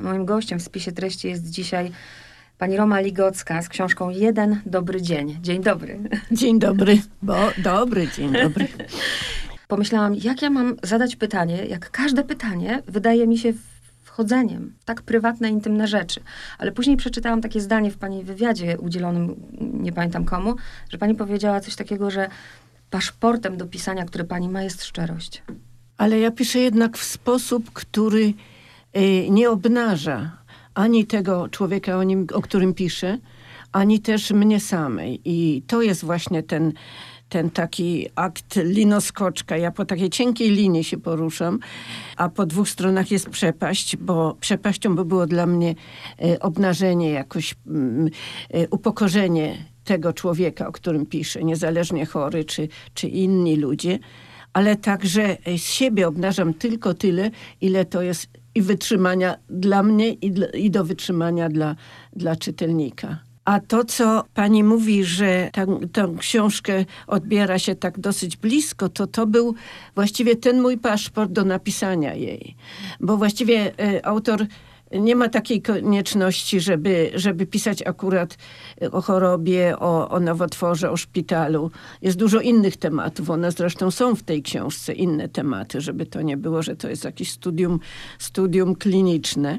Moim 0.00 0.24
gościem 0.24 0.58
w 0.58 0.62
spisie 0.62 0.92
treści 0.92 1.28
jest 1.28 1.50
dzisiaj 1.50 1.92
pani 2.58 2.76
Roma 2.76 3.00
Ligocka 3.00 3.62
z 3.62 3.68
książką 3.68 4.10
Jeden 4.10 4.60
dobry 4.66 5.02
dzień. 5.02 5.38
Dzień 5.42 5.62
dobry. 5.62 5.98
Dzień 6.30 6.58
dobry, 6.58 7.02
bo 7.22 7.34
dobry 7.58 8.08
dzień 8.16 8.32
dobry. 8.32 8.68
Pomyślałam, 9.68 10.14
jak 10.14 10.42
ja 10.42 10.50
mam 10.50 10.76
zadać 10.82 11.16
pytanie, 11.16 11.66
jak 11.66 11.90
każde 11.90 12.24
pytanie 12.24 12.82
wydaje 12.86 13.26
mi 13.26 13.38
się 13.38 13.52
wchodzeniem 14.02 14.74
w 14.80 14.84
tak 14.84 15.02
prywatne, 15.02 15.50
intymne 15.50 15.86
rzeczy. 15.86 16.20
Ale 16.58 16.72
później 16.72 16.96
przeczytałam 16.96 17.40
takie 17.40 17.60
zdanie 17.60 17.90
w 17.90 17.98
pani 17.98 18.24
wywiadzie 18.24 18.78
udzielonym, 18.78 19.36
nie 19.60 19.92
pamiętam 19.92 20.24
komu, 20.24 20.54
że 20.90 20.98
pani 20.98 21.14
powiedziała 21.14 21.60
coś 21.60 21.76
takiego, 21.76 22.10
że 22.10 22.28
paszportem 22.90 23.56
do 23.56 23.66
pisania, 23.66 24.04
który 24.04 24.24
pani 24.24 24.48
ma, 24.48 24.62
jest 24.62 24.84
szczerość. 24.84 25.42
Ale 25.96 26.18
ja 26.18 26.30
piszę 26.30 26.58
jednak 26.58 26.98
w 26.98 27.04
sposób, 27.04 27.70
który 27.72 28.34
nie 29.30 29.50
obnaża 29.50 30.42
ani 30.74 31.06
tego 31.06 31.48
człowieka, 31.48 31.96
o, 31.96 32.02
nim, 32.02 32.26
o 32.32 32.42
którym 32.42 32.74
piszę, 32.74 33.18
ani 33.72 34.00
też 34.00 34.30
mnie 34.30 34.60
samej. 34.60 35.20
I 35.24 35.62
to 35.66 35.82
jest 35.82 36.04
właśnie 36.04 36.42
ten, 36.42 36.72
ten 37.28 37.50
taki 37.50 38.08
akt 38.14 38.56
linoskoczka. 38.56 39.56
Ja 39.56 39.70
po 39.70 39.84
takiej 39.84 40.10
cienkiej 40.10 40.50
linii 40.50 40.84
się 40.84 40.98
poruszam, 40.98 41.58
a 42.16 42.28
po 42.28 42.46
dwóch 42.46 42.68
stronach 42.68 43.10
jest 43.10 43.30
przepaść, 43.30 43.96
bo 43.96 44.36
przepaścią 44.40 44.96
by 44.96 45.04
było 45.04 45.26
dla 45.26 45.46
mnie 45.46 45.74
y, 46.24 46.40
obnażenie, 46.40 47.10
jakoś 47.10 47.54
y, 48.54 48.68
upokorzenie 48.70 49.64
tego 49.84 50.12
człowieka, 50.12 50.68
o 50.68 50.72
którym 50.72 51.06
piszę, 51.06 51.44
niezależnie 51.44 52.06
chory 52.06 52.44
czy, 52.44 52.68
czy 52.94 53.08
inni 53.08 53.56
ludzie, 53.56 53.98
ale 54.52 54.76
także 54.76 55.36
z 55.56 55.62
siebie 55.62 56.08
obnażam 56.08 56.54
tylko 56.54 56.94
tyle, 56.94 57.30
ile 57.60 57.84
to 57.84 58.02
jest 58.02 58.41
i 58.54 58.62
wytrzymania 58.62 59.36
dla 59.50 59.82
mnie, 59.82 60.12
i, 60.12 60.30
dla, 60.30 60.46
i 60.46 60.70
do 60.70 60.84
wytrzymania 60.84 61.48
dla, 61.48 61.76
dla 62.16 62.36
czytelnika. 62.36 63.18
A 63.44 63.60
to, 63.60 63.84
co 63.84 64.24
pani 64.34 64.64
mówi, 64.64 65.04
że 65.04 65.50
tę 65.92 66.14
książkę 66.18 66.84
odbiera 67.06 67.58
się 67.58 67.74
tak 67.74 68.00
dosyć 68.00 68.36
blisko, 68.36 68.88
to 68.88 69.06
to 69.06 69.26
był 69.26 69.54
właściwie 69.94 70.36
ten 70.36 70.60
mój 70.60 70.78
paszport 70.78 71.32
do 71.32 71.44
napisania 71.44 72.14
jej. 72.14 72.56
Bo 73.00 73.16
właściwie 73.16 73.72
y, 73.80 74.04
autor 74.04 74.46
nie 75.00 75.16
ma 75.16 75.28
takiej 75.28 75.62
konieczności, 75.62 76.60
żeby, 76.60 77.10
żeby 77.14 77.46
pisać 77.46 77.82
akurat 77.82 78.36
o 78.92 79.02
chorobie, 79.02 79.78
o, 79.78 80.08
o 80.08 80.20
nowotworze, 80.20 80.90
o 80.90 80.96
szpitalu. 80.96 81.70
Jest 82.02 82.18
dużo 82.18 82.40
innych 82.40 82.76
tematów. 82.76 83.30
One 83.30 83.52
zresztą 83.52 83.90
są 83.90 84.14
w 84.14 84.22
tej 84.22 84.42
książce, 84.42 84.92
inne 84.92 85.28
tematy, 85.28 85.80
żeby 85.80 86.06
to 86.06 86.22
nie 86.22 86.36
było, 86.36 86.62
że 86.62 86.76
to 86.76 86.88
jest 86.88 87.04
jakieś 87.04 87.30
studium, 87.30 87.80
studium 88.18 88.76
kliniczne. 88.76 89.58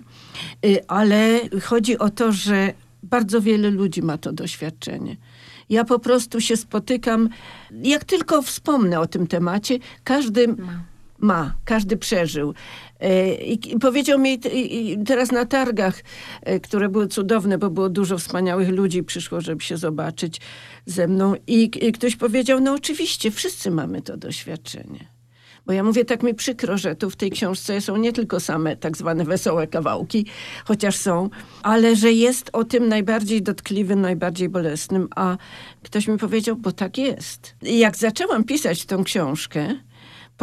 Y, 0.65 0.87
ale 0.87 1.39
chodzi 1.63 1.97
o 1.97 2.09
to, 2.09 2.31
że 2.31 2.73
bardzo 3.03 3.41
wiele 3.41 3.69
ludzi 3.69 4.01
ma 4.01 4.17
to 4.17 4.33
doświadczenie. 4.33 5.17
Ja 5.69 5.83
po 5.83 5.99
prostu 5.99 6.41
się 6.41 6.57
spotykam, 6.57 7.29
jak 7.71 8.03
tylko 8.03 8.41
wspomnę 8.41 8.99
o 8.99 9.07
tym 9.07 9.27
temacie, 9.27 9.79
każdy 10.03 10.55
ma, 11.23 11.55
każdy 11.65 11.97
przeżył. 11.97 12.53
E, 12.99 13.35
I, 13.35 13.79
powiedział 13.79 14.19
mi 14.19 14.39
teraz 15.05 15.31
na 15.31 15.45
targach, 15.45 16.01
e, 16.41 16.59
które 16.59 16.89
były 16.89 17.07
cudowne, 17.07 17.57
bo 17.57 17.69
było 17.69 17.89
dużo 17.89 18.17
wspaniałych 18.17 18.69
ludzi, 18.69 19.03
przyszło, 19.03 19.41
żeby 19.41 19.63
się 19.63 19.77
zobaczyć 19.77 20.41
ze 20.85 21.07
mną. 21.07 21.33
I, 21.47 21.69
ktoś 21.69 22.15
powiedział, 22.15 22.59
no 22.59 22.73
oczywiście, 22.73 23.31
wszyscy 23.31 23.71
mamy 23.71 24.01
to 24.01 24.17
doświadczenie. 24.17 25.13
Bo 25.65 25.73
ja 25.73 25.83
mówię, 25.83 26.05
tak 26.05 26.23
mi 26.23 26.33
przykro, 26.33 26.77
że 26.77 26.95
tu 26.95 27.09
w 27.09 27.15
tej 27.15 27.31
książce 27.31 27.81
są 27.81 27.97
nie 27.97 28.13
tylko 28.13 28.39
same 28.39 28.77
tak 28.77 28.97
zwane 28.97 29.25
wesołe 29.25 29.67
kawałki, 29.67 30.25
chociaż 30.65 30.95
są, 30.95 31.29
ale 31.63 31.95
że 31.95 32.11
jest 32.11 32.49
o 32.53 32.63
tym 32.63 32.87
najbardziej 32.87 33.41
dotkliwym, 33.41 34.01
najbardziej 34.01 34.49
bolesnym. 34.49 35.07
A 35.15 35.37
ktoś 35.83 36.07
mi 36.07 36.17
powiedział, 36.17 36.55
bo 36.55 36.71
tak 36.71 36.97
jest. 36.97 37.55
I 37.61 37.79
jak 37.79 37.97
zaczęłam 37.97 38.43
pisać 38.43 38.85
tę 38.85 39.01
książkę, 39.05 39.75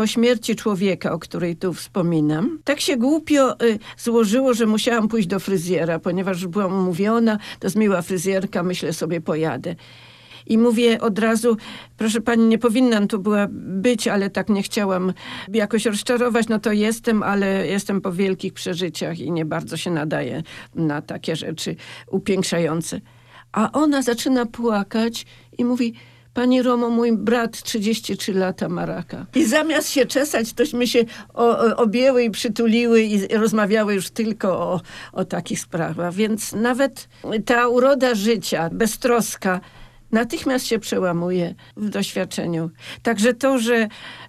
po 0.01 0.07
śmierci 0.07 0.57
człowieka, 0.57 1.13
o 1.13 1.19
której 1.19 1.57
tu 1.57 1.73
wspominam. 1.73 2.59
Tak 2.65 2.81
się 2.81 2.97
głupio 2.97 3.61
y, 3.61 3.79
złożyło, 3.99 4.55
że 4.55 4.67
musiałam 4.67 5.09
pójść 5.09 5.29
do 5.29 5.41
fryzjera, 5.41 5.99
ponieważ 5.99 6.47
byłam 6.47 6.73
umówiona, 6.73 7.39
to 7.59 7.67
jest 7.67 7.77
miła 7.77 8.03
fryzjerka, 8.03 8.63
myślę 8.63 8.93
sobie 8.93 9.21
pojadę. 9.21 9.75
I 10.47 10.59
mówię 10.59 11.01
od 11.01 11.19
razu, 11.19 11.57
proszę 11.97 12.21
pani, 12.21 12.47
nie 12.47 12.59
powinnam 12.59 13.09
tu 13.09 13.19
była 13.19 13.47
być, 13.51 14.09
ale 14.09 14.31
tak 14.31 14.49
nie 14.49 14.63
chciałam 14.63 15.13
jakoś 15.53 15.87
rozczarować, 15.87 16.49
no 16.49 16.59
to 16.59 16.73
jestem, 16.73 17.23
ale 17.23 17.67
jestem 17.67 18.01
po 18.01 18.13
wielkich 18.13 18.53
przeżyciach 18.53 19.19
i 19.19 19.33
nie 19.33 19.45
bardzo 19.45 19.77
się 19.77 19.91
nadaje 19.91 20.43
na 20.75 21.03
takie 21.03 21.37
rzeczy 21.37 21.77
upiększające. 22.11 23.01
A 23.53 23.73
ona 23.73 24.03
zaczyna 24.03 24.47
płakać 24.47 25.27
i 25.59 25.65
mówi, 25.65 25.95
Pani 26.35 26.63
Romo, 26.63 26.91
mój 26.91 27.13
brat 27.13 27.63
33 27.63 28.33
lata 28.33 28.69
ma 28.69 28.87
raka. 28.87 29.27
I 29.35 29.45
zamiast 29.45 29.91
się 29.91 30.07
czesać, 30.07 30.53
tośmy 30.53 30.87
się 30.87 31.05
o, 31.35 31.77
objęły 31.77 32.25
i 32.25 32.31
przytuliły 32.31 33.03
i 33.03 33.27
rozmawiały 33.37 33.95
już 33.95 34.11
tylko 34.11 34.49
o, 34.49 34.81
o 35.13 35.25
takich 35.25 35.61
sprawach. 35.61 36.15
Więc 36.15 36.53
nawet 36.53 37.09
ta 37.45 37.69
uroda 37.69 38.15
życia, 38.15 38.71
beztroska, 38.73 39.61
natychmiast 40.13 40.67
się 40.67 40.79
przełamuje 40.79 41.55
w 41.77 41.89
doświadczeniu. 41.89 42.71
Także 43.03 43.35
to, 43.35 43.59
że, 43.59 43.89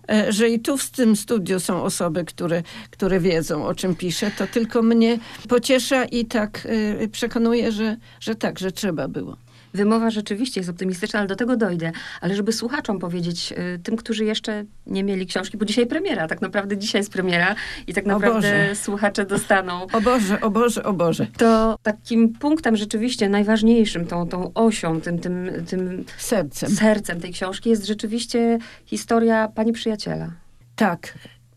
e, 0.09 0.31
że 0.31 0.49
i 0.49 0.59
tu 0.59 0.77
w 0.77 0.89
tym 0.89 1.15
studiu 1.15 1.59
są 1.59 1.83
osoby, 1.83 2.25
które, 2.25 2.63
które 2.91 3.19
wiedzą, 3.19 3.65
o 3.65 3.75
czym 3.75 3.95
piszę, 3.95 4.31
to 4.37 4.47
tylko 4.47 4.81
mnie 4.81 5.19
pociesza 5.49 6.05
i 6.05 6.25
tak 6.25 6.67
e, 7.01 7.07
przekonuje, 7.07 7.71
że, 7.71 7.97
że 8.19 8.35
tak, 8.35 8.59
że 8.59 8.71
trzeba 8.71 9.07
było. 9.07 9.37
Wymowa 9.73 10.09
rzeczywiście 10.09 10.59
jest 10.59 10.69
optymistyczna, 10.69 11.19
ale 11.19 11.27
do 11.27 11.35
tego 11.35 11.57
dojdę. 11.57 11.91
Ale 12.21 12.35
żeby 12.35 12.53
słuchaczom 12.53 12.99
powiedzieć, 12.99 13.53
y, 13.75 13.79
tym, 13.79 13.95
którzy 13.95 14.25
jeszcze 14.25 14.65
nie 14.87 15.03
mieli 15.03 15.27
książki, 15.27 15.57
bo 15.57 15.65
dzisiaj 15.65 15.85
premiera, 15.85 16.27
tak 16.27 16.41
naprawdę 16.41 16.77
dzisiaj 16.77 16.99
jest 16.99 17.11
premiera 17.11 17.55
i 17.87 17.93
tak 17.93 18.05
naprawdę 18.05 18.75
słuchacze 18.75 19.25
dostaną. 19.25 19.87
O 19.93 20.01
Boże, 20.01 20.41
o 20.41 20.49
Boże, 20.49 20.83
o 20.83 20.93
Boże. 20.93 21.27
To 21.37 21.77
takim 21.83 22.33
punktem 22.33 22.75
rzeczywiście 22.75 23.29
najważniejszym, 23.29 24.07
tą, 24.07 24.27
tą 24.27 24.53
osią, 24.53 25.01
tym, 25.01 25.19
tym, 25.19 25.49
tym 25.69 26.05
sercem. 26.17 26.69
sercem 26.69 27.21
tej 27.21 27.33
książki 27.33 27.69
jest 27.69 27.85
rzeczywiście 27.85 28.57
historia 28.85 29.47
pani 29.47 29.73
przyjaciela. 29.73 30.31
Tak. 30.75 31.13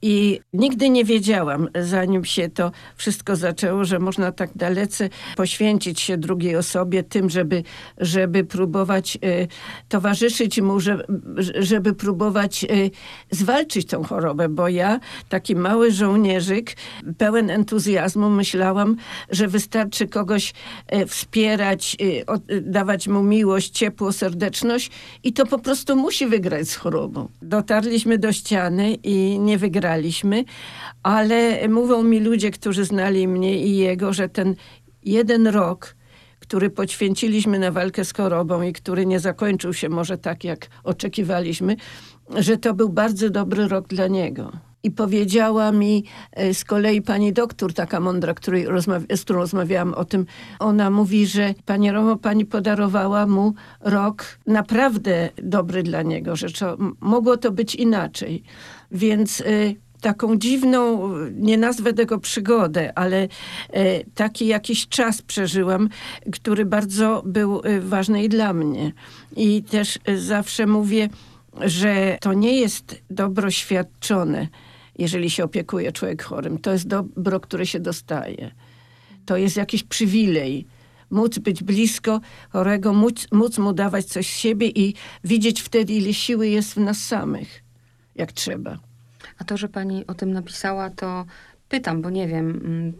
I 0.06 0.40
nigdy 0.52 0.90
nie 0.90 1.04
wiedziałam, 1.04 1.68
zanim 1.82 2.24
się 2.24 2.48
to 2.48 2.72
wszystko 2.96 3.36
zaczęło, 3.36 3.84
że 3.84 3.98
można 3.98 4.32
tak 4.32 4.50
dalece 4.56 5.08
poświęcić 5.36 6.00
się 6.00 6.16
drugiej 6.16 6.56
osobie 6.56 7.02
tym, 7.02 7.30
żeby, 7.30 7.62
żeby 7.98 8.44
próbować 8.44 9.18
y, 9.24 9.48
towarzyszyć 9.88 10.60
mu, 10.60 10.80
żeby, 10.80 11.04
żeby 11.58 11.94
próbować 11.94 12.64
y, 12.64 12.90
zwalczyć 13.30 13.86
tą 13.86 14.02
chorobę, 14.02 14.48
bo 14.48 14.68
ja, 14.68 15.00
taki 15.28 15.56
mały 15.56 15.92
żołnierzyk, 15.92 16.76
pełen 17.18 17.50
entuzjazmu, 17.50 18.30
myślałam, 18.30 18.96
że 19.30 19.48
wystarczy 19.48 20.08
kogoś 20.08 20.52
y, 20.94 21.06
wspierać, 21.06 21.96
y, 22.50 22.60
dawać 22.60 23.08
mu 23.08 23.22
miłość, 23.22 23.70
ciepło, 23.70 24.12
serdeczność 24.12 24.90
i 25.22 25.32
to 25.32 25.46
po 25.46 25.58
prostu 25.58 25.96
musi 25.96 26.26
wygrać 26.26 26.68
z 26.68 26.76
chorobą. 26.76 27.28
Dotarliśmy 27.42 28.18
do 28.18 28.32
ściany 28.32 28.94
i 28.94 29.38
nie 29.38 29.58
wygraliśmy 29.58 29.93
ale 31.02 31.68
mówią 31.68 32.02
mi 32.02 32.20
ludzie, 32.20 32.50
którzy 32.50 32.84
znali 32.84 33.28
mnie 33.28 33.58
i 33.58 33.76
jego, 33.76 34.12
że 34.12 34.28
ten 34.28 34.54
jeden 35.02 35.46
rok, 35.46 35.96
który 36.40 36.70
poświęciliśmy 36.70 37.58
na 37.58 37.70
walkę 37.70 38.04
z 38.04 38.14
chorobą 38.14 38.62
i 38.62 38.72
który 38.72 39.06
nie 39.06 39.20
zakończył 39.20 39.74
się 39.74 39.88
może 39.88 40.18
tak, 40.18 40.44
jak 40.44 40.66
oczekiwaliśmy, 40.84 41.76
że 42.36 42.56
to 42.56 42.74
był 42.74 42.88
bardzo 42.88 43.30
dobry 43.30 43.68
rok 43.68 43.88
dla 43.88 44.06
niego. 44.06 44.52
I 44.82 44.90
powiedziała 44.90 45.72
mi 45.72 46.04
e, 46.32 46.54
z 46.54 46.64
kolei 46.64 47.02
pani 47.02 47.32
doktor, 47.32 47.72
taka 47.72 48.00
mądra, 48.00 48.34
której 48.34 48.66
z 49.16 49.20
którą 49.20 49.38
rozmawiałam 49.38 49.94
o 49.94 50.04
tym, 50.04 50.26
ona 50.58 50.90
mówi, 50.90 51.26
że 51.26 51.54
pani 51.64 51.90
Romo, 51.90 52.16
pani 52.16 52.46
podarowała 52.46 53.26
mu 53.26 53.54
rok 53.80 54.24
naprawdę 54.46 55.30
dobry 55.42 55.82
dla 55.82 56.02
niego, 56.02 56.36
że 56.36 56.50
to, 56.50 56.76
mogło 57.00 57.36
to 57.36 57.52
być 57.52 57.74
inaczej. 57.74 58.42
Więc 58.90 59.40
y, 59.40 59.76
taką 60.04 60.36
dziwną, 60.36 61.10
nie 61.32 61.58
nazwę 61.58 61.92
tego 61.92 62.18
przygodę, 62.18 62.98
ale 62.98 63.28
e, 63.70 64.04
taki 64.04 64.46
jakiś 64.46 64.88
czas 64.88 65.22
przeżyłam, 65.22 65.88
który 66.32 66.64
bardzo 66.64 67.22
był 67.26 67.60
e, 67.64 67.80
ważny 67.80 68.24
i 68.24 68.28
dla 68.28 68.52
mnie. 68.52 68.92
I 69.36 69.62
też 69.62 69.98
e, 70.04 70.18
zawsze 70.18 70.66
mówię, 70.66 71.08
że 71.60 72.18
to 72.20 72.32
nie 72.32 72.60
jest 72.60 73.02
dobro 73.10 73.50
świadczone, 73.50 74.48
jeżeli 74.98 75.30
się 75.30 75.44
opiekuje 75.44 75.92
człowiek 75.92 76.22
chorym. 76.22 76.58
To 76.58 76.72
jest 76.72 76.86
dobro, 76.88 77.40
które 77.40 77.66
się 77.66 77.80
dostaje. 77.80 78.50
To 79.26 79.36
jest 79.36 79.56
jakiś 79.56 79.82
przywilej 79.82 80.66
móc 81.10 81.38
być 81.38 81.62
blisko 81.62 82.20
chorego, 82.50 82.92
móc, 82.92 83.26
móc 83.32 83.58
mu 83.58 83.72
dawać 83.72 84.04
coś 84.04 84.26
z 84.26 84.36
siebie 84.36 84.68
i 84.68 84.94
widzieć 85.24 85.62
wtedy, 85.62 85.92
ile 85.92 86.14
siły 86.14 86.48
jest 86.48 86.74
w 86.74 86.76
nas 86.76 86.98
samych, 87.04 87.64
jak 88.16 88.32
trzeba. 88.32 88.93
A 89.38 89.44
to, 89.44 89.56
że 89.56 89.68
pani 89.68 90.06
o 90.06 90.14
tym 90.14 90.32
napisała, 90.32 90.90
to 90.90 91.24
pytam, 91.68 92.02
bo 92.02 92.10
nie 92.10 92.28
wiem, 92.28 92.50
mm, 92.50 92.92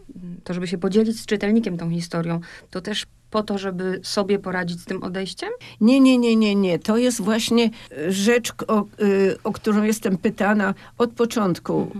to 0.43 0.53
żeby 0.53 0.67
się 0.67 0.77
podzielić 0.77 1.19
z 1.19 1.25
czytelnikiem 1.25 1.77
tą 1.77 1.89
historią, 1.89 2.39
to 2.69 2.81
też 2.81 3.05
po 3.35 3.43
to, 3.43 3.57
żeby 3.57 3.99
sobie 4.03 4.39
poradzić 4.39 4.81
z 4.81 4.85
tym 4.85 5.03
odejściem? 5.03 5.49
Nie, 5.81 5.99
nie, 5.99 6.17
nie, 6.17 6.35
nie, 6.35 6.55
nie. 6.55 6.79
To 6.79 6.97
jest 6.97 7.21
właśnie 7.21 7.69
rzecz, 8.07 8.51
o, 8.67 8.85
y, 9.01 9.37
o 9.43 9.51
którą 9.51 9.83
jestem 9.83 10.17
pytana 10.17 10.73
od 10.97 11.11
początku, 11.11 11.91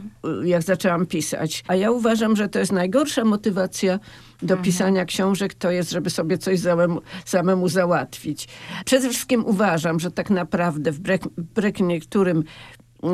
y, 0.43 0.47
jak 0.47 0.63
zaczęłam 0.63 1.05
pisać. 1.05 1.63
A 1.67 1.75
ja 1.75 1.91
uważam, 1.91 2.35
że 2.35 2.49
to 2.49 2.59
jest 2.59 2.71
najgorsza 2.71 3.25
motywacja 3.25 3.99
do 4.41 4.57
pisania 4.57 5.05
książek, 5.05 5.53
to 5.53 5.71
jest, 5.71 5.91
żeby 5.91 6.09
sobie 6.09 6.37
coś 6.37 6.59
samemu, 6.59 7.01
samemu 7.25 7.69
załatwić. 7.69 8.47
Przede 8.85 9.09
wszystkim 9.09 9.45
uważam, 9.45 9.99
że 9.99 10.11
tak 10.11 10.29
naprawdę 10.29 10.91
wbrew, 10.91 11.21
wbrew 11.37 11.79
niektórym 11.79 12.43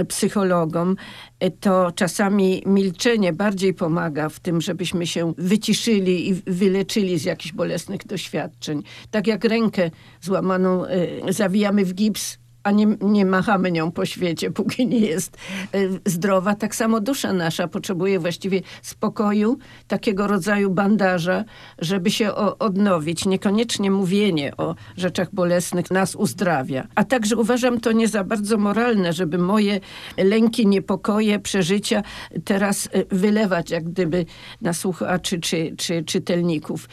psychologom, 0.08 0.96
y, 1.44 1.52
to 1.52 1.92
czasami 1.92 2.64
milczenie 2.66 3.34
bardziej 3.34 3.74
pomaga 3.74 4.30
w 4.30 4.40
tym, 4.40 4.62
żebyśmy 4.62 5.08
się 5.08 5.34
wyciszyli 5.38 6.30
i 6.30 6.34
wyleczyli 6.34 7.20
z 7.20 7.24
jakichś 7.24 7.54
bolesnych 7.54 8.08
doświadczeń. 8.08 8.84
Tak 9.12 9.28
jak 9.28 9.44
rękę 9.44 9.92
złamaną 10.22 10.86
y, 10.86 11.34
zawijamy 11.34 11.86
w 11.86 11.94
gips, 11.94 12.41
a 12.64 12.72
nie, 12.72 12.88
nie 13.02 13.26
machamy 13.26 13.72
nią 13.72 13.92
po 13.92 14.06
świecie, 14.06 14.52
póki 14.62 14.88
nie 14.88 15.00
jest 15.00 15.38
y, 15.76 16.00
zdrowa. 16.06 16.56
Tak 16.56 16.76
samo 16.76 17.00
dusza 17.00 17.34
nasza 17.34 17.68
potrzebuje 17.68 18.20
właściwie 18.20 18.62
spokoju, 18.82 19.58
takiego 19.88 20.28
rodzaju 20.28 20.70
bandaża, 20.70 21.44
żeby 21.80 22.12
się 22.12 22.34
odnowić. 22.60 23.26
Niekoniecznie 23.26 23.92
mówienie 23.92 24.58
o 24.58 24.76
rzeczach 24.98 25.28
bolesnych 25.34 25.92
nas 25.92 26.16
uzdrawia. 26.16 26.88
A 26.96 27.04
także 27.04 27.36
uważam 27.36 27.80
to 27.80 27.92
nie 27.92 28.08
za 28.08 28.24
bardzo 28.24 28.58
moralne, 28.58 29.14
żeby 29.14 29.38
moje 29.38 29.80
lęki, 30.18 30.68
niepokoje, 30.68 31.40
przeżycia 31.40 32.04
teraz 32.46 32.86
y, 32.86 33.06
wylewać 33.10 33.70
jak 33.70 33.84
gdyby 33.84 34.26
na 34.62 34.74
słuchaczy 34.74 35.40
czy, 35.40 35.76
czy 35.78 36.04
czytelników. 36.04 36.90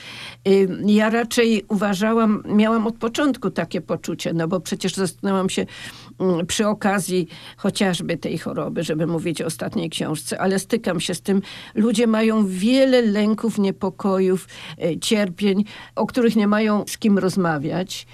Ja 0.87 1.11
raczej 1.11 1.64
uważałam, 1.69 2.43
miałam 2.47 2.87
od 2.87 2.97
początku 2.97 3.50
takie 3.50 3.81
poczucie, 3.81 4.32
no 4.32 4.49
bo 4.49 4.61
przecież 4.61 4.94
zastanawiałam 4.94 5.50
się 5.50 5.58
mm, 6.19 6.47
przy 6.47 6.67
okazji 6.67 7.29
chociażby 7.57 8.17
tej 8.17 8.39
choroby, 8.39 8.83
żeby 8.83 9.07
mówić 9.07 9.43
o 9.43 9.47
ostatniej 9.47 9.91
książce, 9.91 10.41
ale 10.41 10.59
stykam 10.59 11.01
się 11.01 11.15
z 11.15 11.21
tym. 11.21 11.43
Ludzie 11.75 12.07
mają 12.07 12.47
wiele 12.47 13.03
lęków, 13.03 13.59
niepokojów, 13.59 14.49
e, 14.79 14.99
cierpień, 14.99 15.65
o 15.97 16.07
których 16.07 16.37
nie 16.37 16.47
mają 16.47 16.85
z 16.87 16.99
kim 16.99 17.19
rozmawiać 17.19 18.07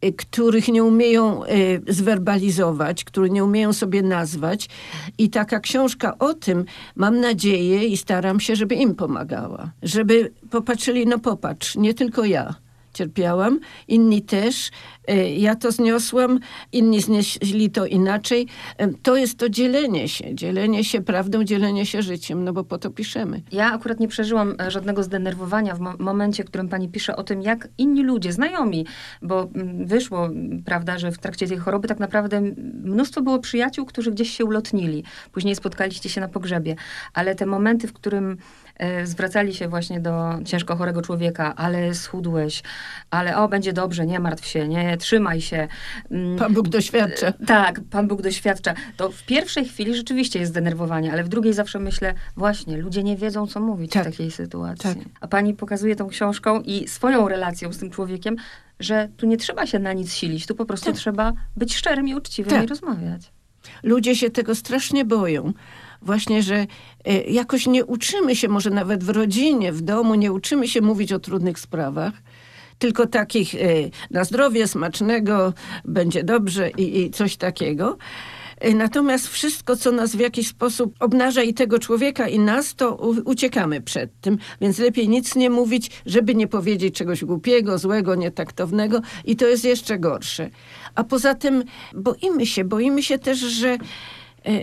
e, 0.00 0.12
których 0.12 0.68
nie 0.68 0.84
umieją 0.84 1.44
e, 1.44 1.48
zwerbalizować, 1.88 3.04
które 3.04 3.30
nie 3.30 3.44
umieją 3.44 3.72
sobie 3.72 4.02
nazwać. 4.02 4.68
I 5.18 5.30
taka 5.30 5.60
książka 5.60 6.18
o 6.18 6.34
tym, 6.34 6.64
mam 6.96 7.20
nadzieję 7.20 7.84
i 7.84 7.96
staram 7.96 8.40
się, 8.40 8.56
żeby 8.56 8.74
im 8.74 8.94
pomagała. 8.94 9.70
Żeby 9.82 10.32
popatrzyli, 10.50 11.06
no 11.06 11.18
popatrz, 11.18 11.76
nie 11.76 11.94
tylko 11.94 12.24
ja 12.24 12.63
cierpiałam, 12.94 13.60
inni 13.88 14.22
też. 14.22 14.70
E, 15.08 15.30
Ja 15.30 15.54
to 15.54 15.72
zniosłam, 15.72 16.40
inni 16.72 17.00
znieśli 17.00 17.70
to 17.70 17.86
inaczej. 17.86 18.46
E, 18.78 18.88
To 19.02 19.16
jest 19.16 19.38
to 19.38 19.48
dzielenie 19.48 20.08
się, 20.08 20.34
dzielenie 20.34 20.84
się 20.84 21.00
prawdą, 21.00 21.44
dzielenie 21.44 21.86
się 21.86 22.02
życiem, 22.02 22.44
no 22.44 22.52
bo 22.52 22.64
po 22.64 22.78
to 22.78 22.90
piszemy. 22.90 23.42
Ja 23.52 23.72
akurat 23.72 24.00
nie 24.00 24.08
przeżyłam 24.08 24.54
e, 24.60 24.70
żadnego 24.70 25.02
zdenerwowania 25.02 25.74
w 25.74 25.80
mo- 25.80 25.94
momencie, 25.98 26.44
w 26.44 26.46
którym 26.46 26.68
pani 26.68 26.88
pisze 26.88 27.16
o 27.16 27.22
tym, 27.24 27.42
jak 27.42 27.68
inni 27.78 28.02
ludzie, 28.02 28.32
znajomi, 28.32 28.86
bo 29.22 29.48
mm, 29.54 29.86
wyszło, 29.86 30.26
mm, 30.26 30.62
prawda, 30.62 30.98
że 30.98 31.12
w 31.12 31.18
trakcie 31.18 31.46
tej 31.46 31.58
choroby 31.58 31.88
tak 31.88 31.98
naprawdę 31.98 32.40
mnóstwo 32.84 33.22
było 33.22 33.38
przyjaciół, 33.38 33.84
którzy 33.86 34.10
gdzieś 34.12 34.30
się 34.36 34.44
ulotnili. 34.44 35.04
Później 35.32 35.54
spotkaliście 35.56 36.08
się 36.08 36.20
na 36.20 36.28
pogrzebie. 36.28 36.76
Ale 37.14 37.34
te 37.34 37.46
momenty, 37.46 37.88
w 37.88 37.92
którym 37.92 38.36
zwracali 39.04 39.54
się 39.54 39.68
właśnie 39.68 40.00
do 40.00 40.38
ciężko 40.44 40.76
chorego 40.76 41.02
człowieka, 41.02 41.54
ale 41.56 41.94
schudłeś, 41.94 42.62
ale 43.10 43.36
o, 43.36 43.48
będzie 43.48 43.72
dobrze, 43.72 44.06
nie 44.06 44.20
martw 44.20 44.46
się, 44.46 44.68
nie, 44.68 44.96
trzymaj 44.96 45.40
się. 45.40 45.68
Mm, 46.10 46.38
Pan 46.38 46.54
Bóg 46.54 46.68
doświadcza. 46.68 47.32
tak, 47.46 47.80
Pan 47.90 48.08
Bóg 48.08 48.22
doświadcza. 48.22 48.74
To 48.96 49.10
w 49.10 49.22
pierwszej 49.22 49.64
chwili 49.64 49.96
rzeczywiście 49.96 50.38
jest 50.38 50.52
zdenerwowanie, 50.52 51.12
ale 51.12 51.24
w 51.24 51.28
drugiej 51.28 51.52
zawsze 51.52 51.78
myślę, 51.78 52.14
właśnie, 52.36 52.76
ludzie 52.76 53.02
nie 53.02 53.16
wiedzą, 53.16 53.46
co 53.46 53.60
mówić 53.60 53.92
Tak, 53.92 54.02
w 54.02 54.06
takiej 54.06 54.30
sytuacji. 54.30 54.94
tak. 54.94 54.98
A 55.20 55.28
pani 55.28 55.54
pokazuje 55.54 55.96
tą 55.96 56.08
książką 56.08 56.60
i 56.60 56.88
swoją 56.88 57.28
relacją 57.28 57.72
z 57.72 57.78
tym 57.78 57.90
człowiekiem, 57.90 58.36
że 58.80 59.08
tu 59.16 59.26
nie 59.26 59.36
trzeba 59.36 59.66
się 59.66 59.78
na 59.78 59.92
nic 59.92 60.12
silić, 60.12 60.46
tu 60.46 60.54
po 60.54 60.64
prostu 60.66 60.86
Tak. 60.86 60.96
trzeba 60.96 61.32
być 61.56 61.76
szczerym 61.76 62.08
i 62.08 62.14
uczciwym 62.14 62.50
Tak. 62.52 62.64
i 62.64 62.66
rozmawiać. 62.66 63.32
Ludzie 63.82 64.16
się 64.16 64.30
tego 64.30 64.54
strasznie 64.54 65.04
boją. 65.04 65.52
Właśnie, 66.04 66.42
że 66.42 66.66
e, 67.04 67.22
jakoś 67.22 67.66
nie 67.66 67.84
uczymy 67.84 68.36
się, 68.36 68.48
może 68.48 68.70
nawet 68.70 69.04
w 69.04 69.08
rodzinie, 69.08 69.72
w 69.72 69.82
domu, 69.82 70.14
nie 70.14 70.32
uczymy 70.32 70.68
się 70.68 70.80
mówić 70.80 71.12
o 71.12 71.18
trudnych 71.18 71.58
sprawach. 71.58 72.12
Tylko 72.78 73.06
takich 73.06 73.54
e, 73.54 73.58
na 74.10 74.24
zdrowie, 74.24 74.68
smacznego, 74.68 75.52
będzie 75.84 76.24
dobrze 76.24 76.70
i, 76.70 77.00
i 77.00 77.10
coś 77.10 77.36
takiego. 77.36 77.96
E, 78.60 78.74
Natomiast 78.74 79.28
wszystko, 79.28 79.76
co 79.76 79.92
nas 79.92 80.16
w 80.16 80.20
jakiś 80.20 80.48
sposób 80.48 80.94
obnaża 81.00 81.42
i 81.42 81.54
tego 81.54 81.78
człowieka, 81.78 82.28
i 82.28 82.38
nas, 82.38 82.74
to 82.74 82.94
uciekamy 83.24 83.80
przed 83.80 84.20
tym. 84.20 84.38
Więc 84.60 84.78
lepiej 84.78 85.08
nic 85.08 85.36
nie 85.36 85.50
mówić, 85.50 85.90
żeby 86.06 86.34
nie 86.34 86.46
powiedzieć 86.46 86.94
czegoś 86.94 87.24
głupiego, 87.24 87.78
złego, 87.78 88.14
nietaktownego. 88.14 89.00
I 89.24 89.36
to 89.36 89.46
jest 89.46 89.64
jeszcze 89.64 89.98
gorsze. 89.98 90.50
A 90.94 91.04
poza 91.04 91.34
tym 91.34 91.64
boimy 91.94 92.46
się, 92.46 92.64
boimy 92.64 93.02
się 93.02 93.18
też, 93.18 93.38
że 93.38 93.78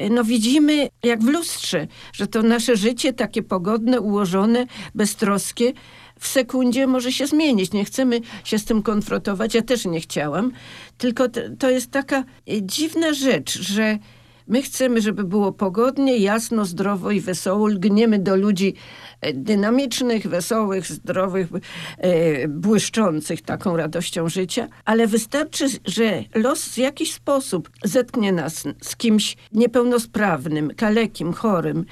no 0.09 0.23
widzimy 0.23 0.89
jak 1.03 1.23
w 1.23 1.27
lustrze, 1.27 1.87
że 2.13 2.27
to 2.27 2.43
nasze 2.43 2.75
życie 2.75 3.13
takie 3.13 3.43
pogodne, 3.43 4.01
ułożone, 4.01 4.65
beztroskie 4.95 5.73
w 6.19 6.27
sekundzie 6.27 6.87
może 6.87 7.11
się 7.11 7.27
zmienić. 7.27 7.73
Nie 7.73 7.85
chcemy 7.85 8.21
się 8.43 8.59
z 8.59 8.65
tym 8.65 8.83
konfrontować. 8.83 9.55
Ja 9.55 9.61
też 9.61 9.85
nie 9.85 9.99
chciałam. 9.99 10.51
Tylko 10.97 11.29
to, 11.29 11.41
to 11.59 11.69
jest 11.69 11.91
taka 11.91 12.17
e, 12.17 12.23
dziwna 12.61 13.13
rzecz, 13.13 13.61
że 13.61 13.97
my 14.47 14.61
chcemy, 14.61 15.01
żeby 15.01 15.23
było 15.23 15.51
pogodnie, 15.51 16.17
jasno, 16.17 16.65
zdrowo 16.65 17.11
i 17.11 17.21
wesoło. 17.21 17.67
Lgniemy 17.67 18.19
do 18.19 18.35
ludzi 18.35 18.73
e, 19.21 19.33
dynamicznych, 19.33 20.27
wesołych, 20.27 20.87
zdrowych, 20.87 21.47
e, 21.97 22.47
błyszczących 22.47 23.41
taką 23.41 23.77
radością 23.77 24.29
życia, 24.29 24.67
ale 24.85 25.07
wystarczy, 25.07 25.67
że 25.85 26.23
los 26.35 26.69
w 26.69 26.77
jakiś 26.77 27.13
sposób 27.13 27.69
zetknie 27.83 28.31
nas 28.31 28.63
z 28.81 28.95
kimś 28.95 29.37
niepełnosprawnym, 29.51 30.71
kalekim, 30.75 31.33
chorym 31.33 31.85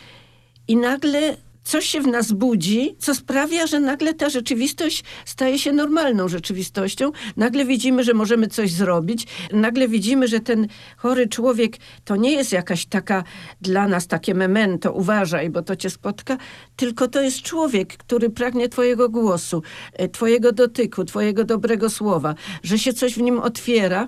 i 0.67 0.77
nagle 0.77 1.37
coś 1.69 1.85
się 1.85 2.01
w 2.01 2.07
nas 2.07 2.31
budzi, 2.31 2.95
co 2.99 3.15
sprawia, 3.15 3.67
że 3.67 3.79
nagle 3.79 4.13
ta 4.13 4.29
rzeczywistość 4.29 5.03
staje 5.25 5.59
się 5.59 5.71
normalną 5.71 6.27
rzeczywistością. 6.27 7.11
Nagle 7.37 7.65
widzimy, 7.65 8.03
że 8.03 8.13
możemy 8.13 8.47
coś 8.47 8.71
zrobić. 8.71 9.27
Nagle 9.51 9.87
widzimy, 9.87 10.27
że 10.27 10.39
ten 10.39 10.67
chory 10.97 11.27
człowiek 11.27 11.77
to 12.05 12.15
nie 12.15 12.31
jest 12.31 12.51
jakaś 12.51 12.85
taka 12.85 13.23
dla 13.61 13.87
nas 13.87 14.07
takie 14.07 14.33
memento, 14.33 14.91
uważaj, 14.91 15.49
bo 15.49 15.61
to 15.61 15.75
cię 15.75 15.89
spotka, 15.89 16.37
tylko 16.75 17.07
to 17.07 17.21
jest 17.21 17.41
człowiek, 17.41 17.97
który 17.97 18.29
pragnie 18.29 18.69
twojego 18.69 19.09
głosu, 19.09 19.63
e, 19.93 20.09
twojego 20.09 20.51
dotyku, 20.51 21.05
twojego 21.05 21.43
dobrego 21.43 21.89
słowa, 21.89 22.35
że 22.63 22.79
się 22.79 22.93
coś 22.93 23.13
w 23.13 23.21
nim 23.21 23.39
otwiera 23.39 24.07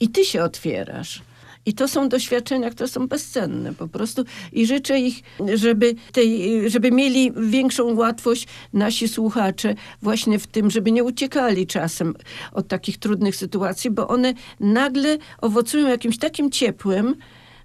i 0.00 0.08
ty 0.08 0.24
się 0.24 0.42
otwierasz. 0.42 1.29
I 1.70 1.74
to 1.74 1.88
są 1.88 2.08
doświadczenia, 2.08 2.70
które 2.70 2.88
są 2.88 3.08
bezcenne 3.08 3.74
po 3.74 3.88
prostu. 3.88 4.24
I 4.52 4.66
życzę 4.66 5.00
ich, 5.00 5.22
żeby, 5.54 5.94
tej, 6.12 6.70
żeby 6.70 6.90
mieli 6.90 7.32
większą 7.36 7.94
łatwość 7.94 8.46
nasi 8.72 9.08
słuchacze 9.08 9.74
właśnie 10.02 10.38
w 10.38 10.46
tym, 10.46 10.70
żeby 10.70 10.92
nie 10.92 11.04
uciekali 11.04 11.66
czasem 11.66 12.14
od 12.52 12.68
takich 12.68 12.98
trudnych 12.98 13.36
sytuacji, 13.36 13.90
bo 13.90 14.08
one 14.08 14.34
nagle 14.60 15.18
owocują 15.40 15.88
jakimś 15.88 16.18
takim 16.18 16.50
ciepłem, 16.50 17.14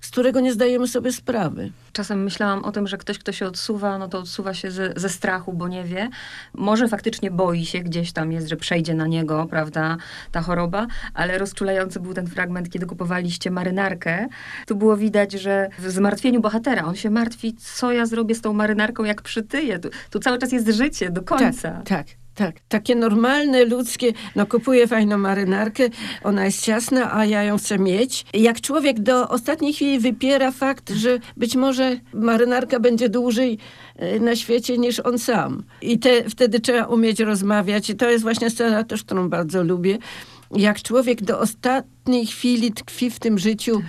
z 0.01 0.09
którego 0.09 0.39
nie 0.39 0.53
zdajemy 0.53 0.87
sobie 0.87 1.11
sprawy. 1.11 1.71
Czasem 1.95 2.23
myślałam 2.23 2.65
o 2.65 2.71
tym, 2.71 2.87
że 2.87 2.97
ktoś, 2.97 3.19
kto 3.19 3.31
się 3.31 3.47
odsuwa, 3.47 3.97
no 3.97 4.07
to 4.07 4.19
odsuwa 4.19 4.53
się 4.53 4.71
ze, 4.71 4.93
ze 4.95 5.09
strachu, 5.09 5.53
bo 5.53 5.67
nie 5.67 5.83
wie. 5.83 6.09
Może 6.53 6.87
faktycznie 6.87 7.31
boi 7.31 7.65
się, 7.65 7.79
gdzieś 7.79 8.11
tam 8.11 8.31
jest, 8.31 8.47
że 8.47 8.55
przejdzie 8.55 8.93
na 8.93 9.07
niego, 9.07 9.47
prawda, 9.49 9.97
ta 10.31 10.41
choroba, 10.41 10.87
ale 11.13 11.37
rozczulający 11.37 11.99
był 11.99 12.13
ten 12.13 12.27
fragment, 12.27 12.69
kiedy 12.69 12.85
kupowaliście 12.85 13.51
marynarkę. 13.51 14.27
Tu 14.67 14.75
było 14.75 14.97
widać, 14.97 15.31
że 15.33 15.69
w 15.79 15.89
zmartwieniu 15.91 16.41
bohatera, 16.41 16.83
on 16.85 16.95
się 16.95 17.09
martwi, 17.09 17.53
co 17.53 17.91
ja 17.91 18.05
zrobię 18.05 18.35
z 18.35 18.41
tą 18.41 18.53
marynarką, 18.53 19.03
jak 19.03 19.21
przytyję. 19.21 19.79
Tu, 19.79 19.89
tu 20.09 20.19
cały 20.19 20.37
czas 20.37 20.51
jest 20.51 20.69
życie, 20.69 21.09
do 21.09 21.21
końca. 21.21 21.71
Tak, 21.71 21.87
tak. 21.87 22.07
Tak, 22.35 22.55
takie 22.67 22.95
normalne, 22.95 23.65
ludzkie, 23.65 24.13
no 24.35 24.45
kupuję 24.45 24.87
fajną 24.87 25.17
marynarkę, 25.17 25.83
ona 26.23 26.45
jest 26.45 26.61
ciasna, 26.61 27.13
a 27.13 27.25
ja 27.25 27.43
ją 27.43 27.57
chcę 27.57 27.79
mieć. 27.79 28.25
Jak 28.33 28.61
człowiek 28.61 28.99
do 28.99 29.29
ostatniej 29.29 29.73
chwili 29.73 29.99
wypiera 29.99 30.51
fakt, 30.51 30.89
że 30.89 31.19
być 31.37 31.55
może 31.55 31.84
marynarka 32.13 32.79
będzie 32.79 33.09
dłużej 33.09 33.57
e, 33.95 34.19
na 34.19 34.35
świecie 34.35 34.77
niż 34.77 34.99
on 34.99 35.19
sam. 35.19 35.63
I 35.81 35.99
te, 35.99 36.29
wtedy 36.29 36.59
trzeba 36.59 36.85
umieć 36.85 37.19
rozmawiać. 37.19 37.89
I 37.89 37.95
to 37.95 38.09
jest 38.09 38.23
właśnie 38.23 38.49
scena 38.49 38.83
też, 38.83 39.03
którą 39.03 39.29
bardzo 39.29 39.63
lubię. 39.63 39.97
Jak 40.51 40.81
człowiek 40.81 41.21
do 41.21 41.39
ostatniej 41.39 42.25
chwili 42.25 42.71
tkwi 42.71 43.09
w 43.09 43.19
tym 43.19 43.37
życiu 43.37 43.81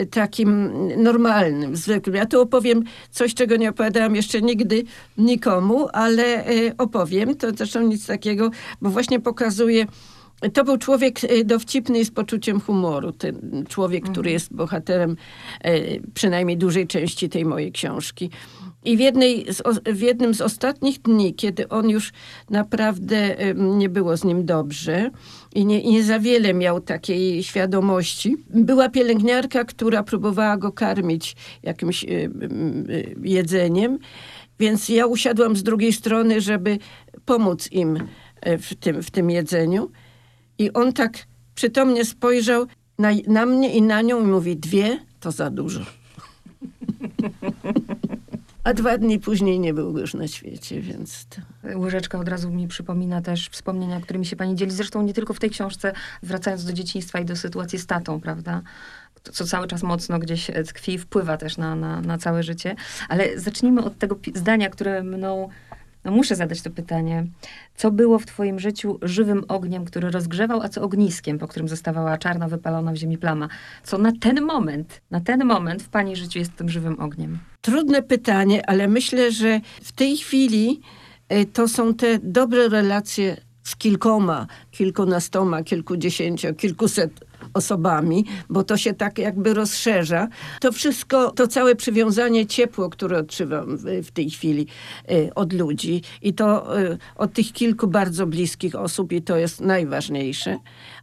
y, 0.00 0.06
takim 0.06 0.72
normalnym, 1.02 1.76
zwykłym. 1.76 2.16
Ja 2.16 2.26
tu 2.26 2.40
opowiem 2.40 2.84
coś, 3.10 3.34
czego 3.34 3.56
nie 3.56 3.70
opowiadałam 3.70 4.16
jeszcze 4.16 4.42
nigdy 4.42 4.84
nikomu, 5.18 5.88
ale 5.92 6.50
y, 6.50 6.72
opowiem. 6.78 7.36
To 7.36 7.50
zresztą 7.50 7.82
nic 7.82 8.06
takiego, 8.06 8.50
bo 8.80 8.90
właśnie 8.90 9.20
pokazuje 9.20 9.86
to 10.52 10.64
był 10.64 10.78
człowiek 10.78 11.24
y, 11.24 11.44
dowcipny 11.44 11.98
i 11.98 12.04
z 12.04 12.10
poczuciem 12.10 12.60
humoru. 12.60 13.12
Ten 13.12 13.64
człowiek, 13.68 14.04
który 14.04 14.30
jest 14.30 14.54
bohaterem 14.54 15.16
y, 15.66 16.02
przynajmniej 16.14 16.56
dużej 16.56 16.86
części 16.86 17.28
tej 17.28 17.44
mojej 17.44 17.72
książki. 17.72 18.30
I 18.84 18.96
w, 18.96 19.00
z, 19.48 19.62
w 19.96 20.00
jednym 20.00 20.34
z 20.34 20.40
ostatnich 20.40 21.02
dni, 21.02 21.34
kiedy 21.34 21.68
on 21.68 21.90
już 21.90 22.12
naprawdę 22.50 23.36
nie 23.54 23.88
było 23.88 24.16
z 24.16 24.24
nim 24.24 24.46
dobrze 24.46 25.10
i 25.54 25.66
nie, 25.66 25.82
nie 25.82 26.04
za 26.04 26.18
wiele 26.18 26.54
miał 26.54 26.80
takiej 26.80 27.42
świadomości, 27.42 28.36
była 28.50 28.88
pielęgniarka, 28.88 29.64
która 29.64 30.02
próbowała 30.02 30.56
go 30.56 30.72
karmić 30.72 31.36
jakimś 31.62 32.06
jedzeniem. 33.22 33.98
Więc 34.60 34.88
ja 34.88 35.06
usiadłam 35.06 35.56
z 35.56 35.62
drugiej 35.62 35.92
strony, 35.92 36.40
żeby 36.40 36.78
pomóc 37.24 37.72
im 37.72 37.96
y, 37.96 38.58
w 38.58 38.74
tym, 38.74 39.02
w 39.02 39.10
tym 39.10 39.30
jedzeniu. 39.30 39.90
I 40.60 40.72
on 40.72 40.92
tak 40.92 41.12
przytomnie 41.54 42.04
spojrzał 42.04 42.66
na, 42.98 43.10
na 43.26 43.46
mnie 43.46 43.74
i 43.74 43.82
na 43.82 44.02
nią 44.02 44.24
i 44.24 44.26
mówi, 44.26 44.56
dwie 44.56 44.98
to 45.20 45.30
za 45.30 45.50
dużo. 45.50 45.80
A 48.64 48.74
dwa 48.74 48.98
dni 48.98 49.18
później 49.18 49.60
nie 49.60 49.74
był 49.74 49.98
już 49.98 50.14
na 50.14 50.28
świecie, 50.28 50.80
więc 50.80 51.26
to... 51.26 51.40
Łyżeczka 51.78 52.18
od 52.18 52.28
razu 52.28 52.50
mi 52.50 52.68
przypomina 52.68 53.22
też 53.22 53.48
wspomnienia, 53.48 54.00
którymi 54.00 54.26
się 54.26 54.36
pani 54.36 54.56
dzieli. 54.56 54.70
Zresztą 54.70 55.02
nie 55.02 55.14
tylko 55.14 55.34
w 55.34 55.38
tej 55.38 55.50
książce, 55.50 55.92
wracając 56.22 56.64
do 56.64 56.72
dzieciństwa 56.72 57.20
i 57.20 57.24
do 57.24 57.36
sytuacji 57.36 57.78
z 57.78 57.86
tatą, 57.86 58.20
prawda? 58.20 58.62
Co 59.32 59.44
cały 59.44 59.66
czas 59.66 59.82
mocno 59.82 60.18
gdzieś 60.18 60.50
e, 60.50 60.64
tkwi 60.64 60.92
i 60.92 60.98
wpływa 60.98 61.36
też 61.36 61.56
na, 61.56 61.74
na, 61.74 62.00
na 62.00 62.18
całe 62.18 62.42
życie. 62.42 62.76
Ale 63.08 63.38
zacznijmy 63.40 63.84
od 63.84 63.98
tego 63.98 64.16
zdania, 64.34 64.70
które 64.70 65.02
mną. 65.02 65.48
No 66.04 66.10
muszę 66.10 66.36
zadać 66.36 66.62
to 66.62 66.70
pytanie. 66.70 67.26
Co 67.76 67.90
było 67.90 68.18
w 68.18 68.26
twoim 68.26 68.60
życiu 68.60 68.98
żywym 69.02 69.44
ogniem, 69.48 69.84
który 69.84 70.10
rozgrzewał, 70.10 70.62
a 70.62 70.68
co 70.68 70.82
ogniskiem, 70.82 71.38
po 71.38 71.48
którym 71.48 71.68
zostawała 71.68 72.18
czarna, 72.18 72.48
wypalona 72.48 72.92
w 72.92 72.96
ziemi 72.96 73.18
plama? 73.18 73.48
Co 73.84 73.98
na 73.98 74.12
ten 74.20 74.42
moment, 74.42 75.00
na 75.10 75.20
ten 75.20 75.44
moment 75.44 75.82
w 75.82 75.88
pani 75.88 76.16
życiu 76.16 76.38
jest 76.38 76.56
tym 76.56 76.68
żywym 76.68 77.00
ogniem? 77.00 77.38
Trudne 77.60 78.02
pytanie, 78.02 78.68
ale 78.70 78.88
myślę, 78.88 79.32
że 79.32 79.60
w 79.82 79.92
tej 79.92 80.16
chwili 80.16 80.80
e, 81.28 81.44
to 81.44 81.68
są 81.68 81.94
te 81.94 82.18
dobre 82.22 82.68
relacje 82.68 83.36
z 83.64 83.76
kilkoma, 83.76 84.46
kilkunastoma, 84.70 85.62
kilkudziesięcio, 85.62 86.54
kilkuset 86.54 87.29
osobami, 87.54 88.24
bo 88.48 88.64
to 88.64 88.76
się 88.76 88.94
tak 88.94 89.18
jakby 89.18 89.54
rozszerza. 89.54 90.28
To 90.60 90.72
wszystko, 90.72 91.30
to 91.30 91.46
całe 91.46 91.76
przywiązanie, 91.76 92.46
ciepło, 92.46 92.90
które 92.90 93.18
odczuwam 93.18 93.76
w, 93.78 94.10
tej 94.10 94.30
chwili 94.30 94.66
e, 95.08 95.34
od 95.34 95.52
ludzi 95.52 96.02
i 96.22 96.34
to 96.34 96.78
e, 96.80 96.98
od 97.16 97.32
tych 97.32 97.52
kilku 97.52 97.86
bardzo 97.86 98.26
bliskich 98.26 98.74
osób 98.74 99.12
i 99.12 99.22
to 99.22 99.36
jest 99.36 99.60
najważniejsze. 99.60 100.58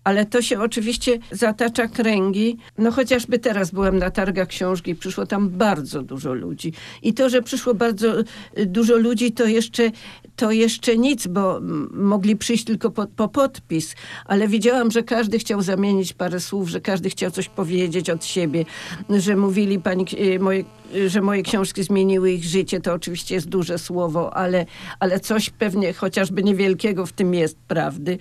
Ale 0.08 0.26
to 0.26 0.42
się 0.42 0.60
oczywiście 0.60 1.20
zatacza 1.32 1.88
kręgi. 1.88 2.58
No 2.78 2.92
chociażby 2.92 3.40
teraz 3.40 3.72
byłem 3.72 3.98
na 3.98 4.12
targach 4.12 4.48
książki, 4.48 4.96
przyszło 4.96 5.26
tam 5.26 5.50
bardzo 5.50 6.02
dużo 6.02 6.34
ludzi. 6.34 6.74
I 7.04 7.14
to, 7.14 7.30
że 7.30 7.42
przyszło 7.42 7.74
bardzo 7.74 8.20
y, 8.20 8.26
dużo 8.66 8.98
ludzi, 8.98 9.32
to 9.32 9.46
jeszcze, 9.46 9.92
to 10.36 10.52
jeszcze 10.52 10.98
nic, 10.98 11.28
bo 11.28 11.60
mogli 11.92 12.36
przyjść 12.36 12.64
tylko 12.64 12.92
po, 12.92 13.08
po 13.08 13.28
podpis. 13.28 13.96
Ale 14.26 14.48
widziałam, 14.48 14.92
że 14.92 15.04
każdy 15.04 15.40
chciał 15.40 15.62
zamienić 15.62 16.14
parę 16.14 16.40
słów, 16.40 16.70
że 16.70 16.82
każdy 16.82 17.10
chciał 17.10 17.32
coś 17.32 17.50
powiedzieć 17.50 18.10
od 18.10 18.26
siebie, 18.26 18.66
że 19.10 19.36
mówili 19.36 19.80
pani, 19.80 20.06
y, 20.36 20.40
moje, 20.40 20.64
y, 20.96 21.10
że 21.10 21.22
moje 21.22 21.44
książki 21.44 21.84
zmieniły 21.84 22.32
ich 22.32 22.44
życie. 22.44 22.80
To 22.80 22.94
oczywiście 22.94 23.36
jest 23.36 23.50
duże 23.50 23.78
słowo, 23.78 24.34
ale, 24.34 24.66
ale 25.00 25.20
coś 25.20 25.50
pewnie 25.50 25.94
chociażby 25.94 26.44
niewielkiego 26.44 27.06
w 27.06 27.12
tym 27.12 27.34
jest 27.34 27.58
prawdy, 27.58 28.18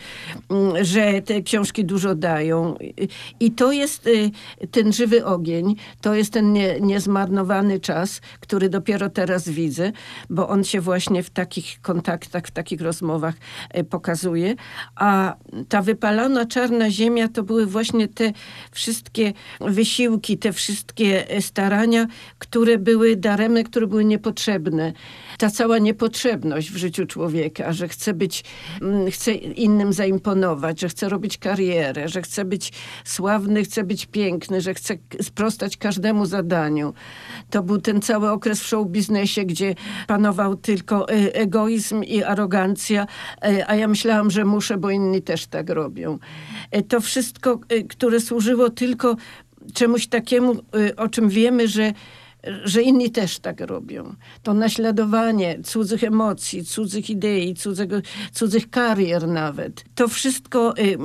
że 0.83 1.23
te 1.23 1.43
książki 1.43 1.76
dużo 1.85 2.15
dają. 2.15 2.75
I- 2.81 3.09
I 3.41 3.51
to 3.51 3.73
jest 3.73 4.07
y, 4.07 4.31
ten 4.71 4.93
żywy 4.93 5.25
ogień, 5.25 5.77
to 6.01 6.15
jest 6.15 6.33
ten 6.33 6.53
nie, 6.53 6.81
niezmarnowany 6.81 7.81
czas, 7.81 8.21
który 8.41 8.69
dopiero 8.69 9.11
teraz 9.11 9.49
widzę, 9.49 9.93
bo 10.31 10.49
on 10.49 10.65
się 10.65 10.81
właśnie 10.81 11.23
w 11.23 11.31
takich 11.31 11.81
kontaktach, 11.83 12.47
w 12.47 12.51
takich 12.51 12.81
rozmowach 12.81 13.35
y, 13.79 13.85
pokazuje. 13.85 14.55
A 14.97 15.35
ta 15.69 15.83
wypalona 15.83 16.47
czarna 16.47 16.91
ziemia 16.91 17.29
to 17.29 17.43
były 17.43 17.67
właśnie 17.67 18.09
te 18.09 18.33
wszystkie 18.73 19.33
wysiłki, 19.61 20.39
te 20.39 20.53
wszystkie 20.53 21.37
y, 21.37 21.43
starania, 21.43 22.07
które 22.39 22.79
były 22.79 23.17
daremne, 23.17 23.65
które 23.65 23.87
były 23.87 24.05
niepotrzebne. 24.05 24.93
Ta 25.39 25.51
cała 25.51 25.79
niepotrzebność 25.79 26.71
w 26.71 26.77
życiu 26.77 27.07
człowieka, 27.07 27.73
że 27.73 27.89
chce 27.89 28.15
być, 28.15 28.45
mm, 28.83 29.11
chce 29.11 29.33
innym 29.35 29.93
zaimponować, 29.93 30.81
że 30.81 30.89
chce 30.89 31.09
robić 31.09 31.39
karierę, 31.39 31.56
że 32.07 32.23
chce 32.23 32.45
być 32.45 32.73
sławny, 33.05 33.65
chce 33.65 33.85
być 33.85 34.07
piękny, 34.07 34.61
że 34.61 34.75
chce 34.75 34.95
sprostać 35.23 35.77
każdemu 35.77 36.27
zadaniu. 36.27 36.95
To 37.51 37.63
był 37.63 37.81
ten 37.81 38.03
cały 38.03 38.31
okres 38.31 38.61
w 38.61 38.67
show 38.67 38.89
biznesie, 38.89 39.45
gdzie 39.45 39.75
panował 40.07 40.57
tylko 40.57 41.09
e, 41.09 41.35
egoizm 41.35 42.03
i 42.03 42.23
arogancja, 42.23 43.07
e, 43.43 43.71
a 43.71 43.75
ja 43.75 43.89
myślałam, 43.89 44.31
że 44.31 44.45
muszę, 44.45 44.77
bo 44.77 44.91
inni 44.91 45.23
też 45.23 45.47
tak 45.47 45.71
robią. 45.71 46.19
E, 46.71 46.83
To 46.83 47.01
wszystko, 47.01 47.61
które 47.89 48.21
służyło 48.21 48.71
tylko 48.71 49.17
czemuś 49.75 50.07
takiemu, 50.07 50.55
o 50.97 51.09
czym 51.09 51.29
wiemy, 51.29 51.69
że, 51.69 51.93
że 52.65 52.83
inni 52.83 53.11
też 53.11 53.39
tak 53.39 53.61
robią. 53.61 54.15
To 54.43 54.55
naśladowanie 54.55 55.63
cudzych 55.63 56.05
emocji, 56.05 56.65
cudzych 56.65 57.11
idei, 57.11 57.55
cudzego, 57.55 57.97
cudzych 58.33 58.71
karier 58.71 59.29
nawet. 59.29 59.85
To 59.95 60.09
wszystko, 60.09 60.79
y, 60.79 60.99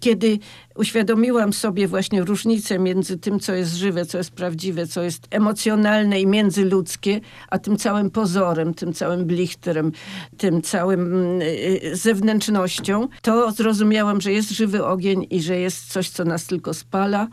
kiedy 0.00 0.38
uświadomiłam 0.76 1.52
sobie 1.52 1.88
właśnie 1.88 2.22
różnicę 2.22 2.78
między 2.78 3.18
tym, 3.18 3.40
co 3.40 3.54
jest 3.54 3.74
żywe, 3.74 4.06
co 4.06 4.18
jest 4.18 4.30
prawdziwe, 4.30 4.86
co 4.86 5.02
jest 5.02 5.26
emocjonalne 5.30 6.20
i 6.20 6.26
międzyludzkie, 6.26 7.20
a 7.48 7.58
tym 7.58 7.76
całym 7.76 8.10
pozorem, 8.10 8.74
tym 8.74 8.92
całym 8.92 9.24
blichterem, 9.24 9.92
tym 10.36 10.62
całym 10.62 11.00
mm, 11.00 11.42
y, 11.42 11.96
zewnętrznością, 11.96 13.08
to 13.22 13.52
zrozumiałam, 13.52 14.20
że 14.20 14.32
jest 14.32 14.50
żywy 14.50 14.84
ogień 14.84 15.26
i 15.30 15.42
że 15.42 15.58
jest 15.58 15.92
coś, 15.92 16.10
co 16.10 16.24
nas 16.24 16.46
tylko 16.46 16.74
spala 16.74 17.28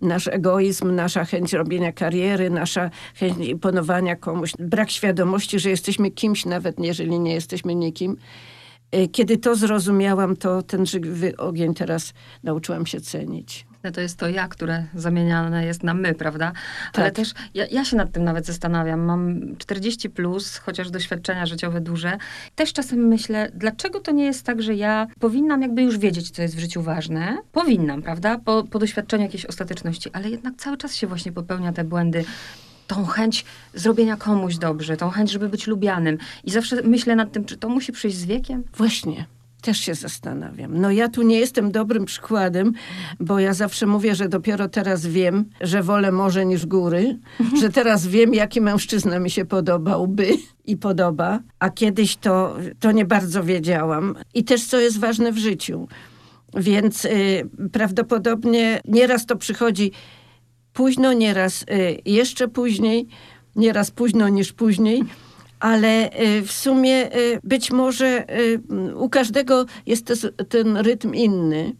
nasz 0.00 0.28
egoizm, 0.28 0.94
nasza 0.94 1.24
chęć 1.24 1.52
robienia 1.52 1.92
kariery, 1.92 2.50
nasza 2.50 2.90
chęć 3.14 3.38
imponowania 3.38 4.16
komuś, 4.16 4.52
brak 4.58 4.90
świadomości, 4.90 5.58
że 5.58 5.70
jesteśmy 5.70 6.10
kimś, 6.10 6.44
nawet 6.44 6.80
jeżeli 6.80 7.20
nie 7.20 7.34
jesteśmy 7.34 7.74
nikim. 7.74 8.16
Y, 8.94 9.08
Kiedy 9.08 9.38
to 9.38 9.56
zrozumiałam, 9.56 10.36
to 10.36 10.62
ten 10.62 10.86
żywy 10.86 11.36
ogień 11.36 11.74
teraz 11.74 12.12
nauczyłam 12.42 12.86
się 12.86 13.00
cenić. 13.00 13.66
To 13.92 14.00
jest 14.00 14.18
to 14.18 14.28
ja, 14.28 14.48
które 14.48 14.84
zamieniane 14.94 15.66
jest 15.66 15.82
na 15.82 15.94
my, 15.94 16.14
prawda? 16.14 16.52
Ale 16.92 17.06
Tak. 17.06 17.14
też 17.14 17.32
ja, 17.54 17.66
ja 17.70 17.84
się 17.84 17.96
nad 17.96 18.12
tym 18.12 18.24
nawet 18.24 18.46
zastanawiam. 18.46 19.00
Mam 19.00 19.40
40 19.58 20.10
plus, 20.10 20.56
chociaż 20.56 20.90
doświadczenia 20.90 21.46
życiowe 21.46 21.80
duże. 21.80 22.18
Też 22.54 22.72
czasem 22.72 22.98
myślę, 22.98 23.50
dlaczego 23.54 24.00
to 24.00 24.12
nie 24.12 24.24
jest 24.24 24.42
tak, 24.42 24.62
że 24.62 24.74
ja 24.74 25.06
powinnam 25.20 25.62
jakby 25.62 25.82
już 25.82 25.98
wiedzieć, 25.98 26.30
co 26.30 26.42
jest 26.42 26.56
w 26.56 26.58
życiu 26.58 26.82
ważne. 26.82 27.38
Powinnam, 27.52 28.02
prawda? 28.02 28.38
Po, 28.44 28.64
po 28.64 28.78
doświadczeniu 28.78 29.22
jakiejś 29.22 29.46
ostateczności, 29.46 30.10
ale 30.12 30.30
jednak 30.30 30.54
cały 30.56 30.76
czas 30.76 30.94
się 30.94 31.06
właśnie 31.06 31.32
popełnia 31.32 31.72
te 31.72 31.84
błędy. 31.84 32.24
Tą 32.86 33.04
chęć 33.06 33.44
zrobienia 33.74 34.16
komuś 34.16 34.56
dobrze, 34.56 34.96
tą 34.96 35.10
chęć, 35.10 35.30
żeby 35.30 35.48
być 35.48 35.66
lubianym. 35.66 36.18
I 36.44 36.50
zawsze 36.50 36.82
myślę 36.82 37.16
nad 37.16 37.32
tym, 37.32 37.44
czy 37.44 37.56
to 37.56 37.68
musi 37.68 37.92
przyjść 37.92 38.16
z 38.16 38.24
wiekiem? 38.24 38.64
Właśnie. 38.76 39.26
Też 39.66 39.78
się 39.78 39.94
zastanawiam. 39.94 40.80
No 40.80 40.90
ja 40.90 41.08
tu 41.08 41.22
nie 41.22 41.38
jestem 41.38 41.72
dobrym 41.72 42.04
przykładem, 42.04 42.72
bo 43.20 43.38
ja 43.38 43.54
zawsze 43.54 43.86
mówię, 43.86 44.14
że 44.14 44.28
dopiero 44.28 44.68
teraz 44.68 45.06
wiem, 45.06 45.44
że 45.60 45.82
wolę 45.82 46.12
morze 46.12 46.46
niż 46.46 46.66
góry, 46.66 47.18
że 47.60 47.70
teraz 47.70 48.06
wiem, 48.06 48.34
jaki 48.34 48.60
mężczyzna 48.60 49.18
mi 49.18 49.30
się 49.30 49.44
podobałby 49.44 50.28
i 50.64 50.76
podoba, 50.76 51.40
a 51.58 51.70
kiedyś 51.70 52.16
to, 52.16 52.56
to 52.80 52.92
nie 52.92 53.04
bardzo 53.04 53.44
wiedziałam. 53.44 54.14
I 54.34 54.44
też 54.44 54.64
co 54.64 54.80
jest 54.80 54.98
ważne 54.98 55.32
w 55.32 55.38
życiu. 55.38 55.88
Więc 56.54 57.04
y, 57.04 57.48
prawdopodobnie 57.72 58.80
nieraz 58.84 59.26
to 59.26 59.36
przychodzi 59.36 59.92
późno, 60.72 61.12
nieraz 61.12 61.62
y, 61.62 61.66
jeszcze 62.04 62.48
później, 62.48 63.06
nieraz 63.56 63.90
późno 63.90 64.28
niż 64.28 64.52
później, 64.52 65.02
ale 65.60 66.10
y, 66.20 66.42
w 66.42 66.52
sumie 66.52 67.16
y, 67.16 67.40
być 67.44 67.70
może 67.70 68.24
y, 68.40 68.60
u 68.96 69.08
każdego 69.08 69.66
jest 69.86 70.12
ten 70.48 70.76
rytm 70.76 71.14
inny. 71.14 71.74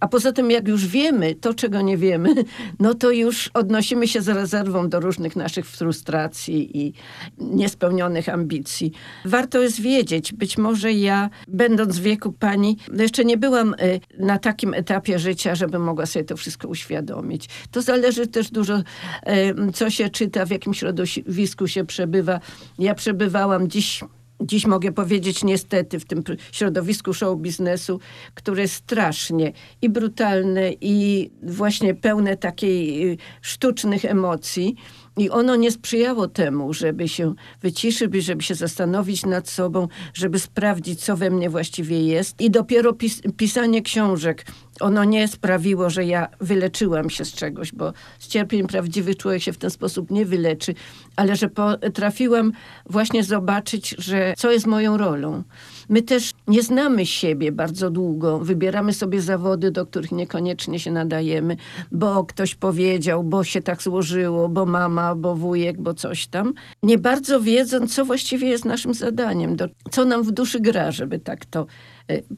A 0.00 0.08
poza 0.08 0.32
tym, 0.32 0.50
jak 0.50 0.68
już 0.68 0.86
wiemy 0.86 1.34
to, 1.34 1.54
czego 1.54 1.80
nie 1.80 1.96
wiemy, 1.96 2.34
no 2.80 2.94
to 2.94 3.10
już 3.10 3.50
odnosimy 3.54 4.08
się 4.08 4.22
z 4.22 4.28
rezerwą 4.28 4.88
do 4.88 5.00
różnych 5.00 5.36
naszych 5.36 5.66
frustracji 5.66 6.78
i 6.78 6.92
niespełnionych 7.38 8.28
ambicji. 8.28 8.92
Warto 9.24 9.58
jest 9.58 9.80
wiedzieć, 9.80 10.32
być 10.32 10.58
może 10.58 10.92
ja, 10.92 11.30
będąc 11.48 11.98
w 11.98 12.02
wieku 12.02 12.32
pani, 12.32 12.76
no 12.92 13.02
jeszcze 13.02 13.24
nie 13.24 13.36
byłam 13.36 13.74
y, 13.74 14.00
na 14.18 14.38
takim 14.38 14.74
etapie 14.74 15.18
życia, 15.18 15.54
żeby 15.54 15.78
mogła 15.78 16.06
sobie 16.06 16.24
to 16.24 16.36
wszystko 16.36 16.68
uświadomić. 16.68 17.48
To 17.70 17.82
zależy 17.82 18.26
też 18.26 18.50
dużo, 18.50 18.78
y, 18.78 19.72
co 19.72 19.90
się 19.90 20.08
czyta, 20.08 20.46
w 20.46 20.50
jakim 20.50 20.74
środowisku 20.74 21.66
się 21.68 21.84
przebywa. 21.84 22.40
Ja 22.78 22.94
przebywałam 22.94 23.68
dziś 23.68 24.00
dziś 24.42 24.66
mogę 24.66 24.92
powiedzieć 24.92 25.44
niestety 25.44 26.00
w 26.00 26.04
tym 26.04 26.22
środowisku 26.52 27.14
show 27.14 27.38
biznesu, 27.38 28.00
które 28.34 28.62
jest 28.62 28.74
strasznie 28.74 29.52
i 29.82 29.88
brutalne 29.88 30.72
i 30.80 31.30
właśnie 31.42 31.94
pełne 31.94 32.36
takiej 32.36 33.12
y, 33.12 33.16
sztucznych 33.42 34.04
emocji. 34.04 34.76
I 35.20 35.30
ono 35.30 35.56
nie 35.56 35.70
sprzyjało 35.70 36.28
temu, 36.28 36.74
żeby 36.74 37.08
się 37.08 37.34
wyciszyć, 37.62 38.14
żeby 38.14 38.42
się 38.42 38.54
zastanowić 38.54 39.26
nad 39.26 39.48
sobą, 39.48 39.88
żeby 40.14 40.38
sprawdzić, 40.38 41.04
co 41.04 41.16
we 41.16 41.30
mnie 41.30 41.50
właściwie 41.50 42.02
jest. 42.06 42.40
I 42.40 42.50
dopiero 42.50 42.92
pis 42.92 43.20
pisanie 43.36 43.82
książek, 43.82 44.46
ono 44.80 45.04
nie 45.04 45.28
sprawiło, 45.28 45.90
że 45.90 46.04
ja 46.04 46.28
wyleczyłam 46.40 47.10
się 47.10 47.24
z 47.24 47.32
czegoś, 47.32 47.72
bo 47.72 47.92
z 48.18 48.28
cierpień 48.28 48.66
prawdziwy 48.66 49.14
człowiek 49.14 49.42
się 49.42 49.52
w 49.52 49.58
ten 49.58 49.70
sposób 49.70 50.10
nie 50.10 50.26
wyleczy, 50.26 50.74
ale 51.16 51.36
że 51.36 51.48
potrafiłam 51.48 52.52
właśnie 52.86 53.24
zobaczyć, 53.24 53.94
że 53.98 54.34
co 54.36 54.50
jest 54.50 54.66
moją 54.66 54.96
rolą. 54.96 55.42
My 55.90 56.02
też 56.02 56.32
nie 56.48 56.62
znamy 56.62 57.06
siebie 57.06 57.52
bardzo 57.52 57.90
długo. 57.90 58.38
Wybieramy 58.38 58.92
sobie 58.92 59.20
zawody, 59.20 59.70
do 59.70 59.86
których 59.86 60.12
niekoniecznie 60.12 60.78
się 60.78 60.90
nadajemy, 60.90 61.56
bo 61.92 62.24
ktoś 62.24 62.54
powiedział, 62.54 63.24
bo 63.24 63.44
się 63.44 63.62
tak 63.62 63.82
złożyło, 63.82 64.48
bo 64.48 64.66
mama, 64.66 65.14
bo 65.14 65.34
wujek, 65.34 65.80
bo 65.80 65.94
coś 65.94 66.26
tam. 66.26 66.54
Nie 66.82 66.98
bardzo 66.98 67.40
wiedząc, 67.40 67.94
co 67.94 68.04
właściwie 68.04 68.48
jest 68.48 68.64
naszym 68.64 68.94
zadaniem, 68.94 69.56
do, 69.56 69.68
co 69.90 70.04
nam 70.04 70.22
w 70.22 70.30
duszy 70.30 70.60
gra, 70.60 70.90
żeby 70.90 71.18
tak 71.18 71.44
to 71.44 71.66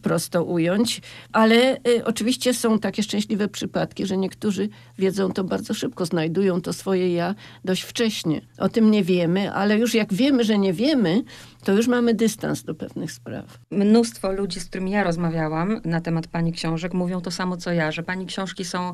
prosto 0.03 0.45
ująć. 0.45 1.01
Ale 1.33 1.77
y, 1.89 2.05
oczywiście 2.05 2.55
są 2.55 2.79
takie 2.79 3.03
szczęśliwe 3.03 3.49
przypadki, 3.49 4.07
że 4.07 4.17
niektórzy 4.17 4.69
wiedzą 4.99 5.33
to 5.33 5.45
bardzo 5.45 5.75
szybko, 5.75 6.07
znajdują 6.07 6.61
to 6.61 6.73
swoje 6.73 7.15
ja 7.15 7.35
dość 7.65 7.83
wcześnie. 7.83 8.41
O 8.59 8.69
tym 8.69 8.91
nie 8.91 9.05
wiemy, 9.05 9.53
ale 9.53 9.79
już 9.79 9.95
jak 9.95 10.15
wiemy, 10.15 10.45
że 10.45 10.59
nie 10.59 10.73
wiemy, 10.73 11.23
to 11.65 11.73
już 11.73 11.89
mamy 11.89 12.15
dystans 12.15 12.63
do 12.63 12.75
pewnych 12.75 13.13
spraw. 13.13 13.59
Mnóstwo 13.71 14.33
ludzi, 14.33 14.61
z 14.61 14.65
którymi 14.65 14.91
ja 14.91 15.05
rozmawiałam 15.05 15.81
na 15.85 16.01
temat 16.01 16.27
pani 16.27 16.53
książek, 16.53 16.95
mówią 16.95 17.21
to 17.21 17.31
samo 17.31 17.57
co 17.57 17.73
ja, 17.73 17.93
że 17.93 18.03
pani 18.03 18.27
książki 18.27 18.65
są 18.65 18.93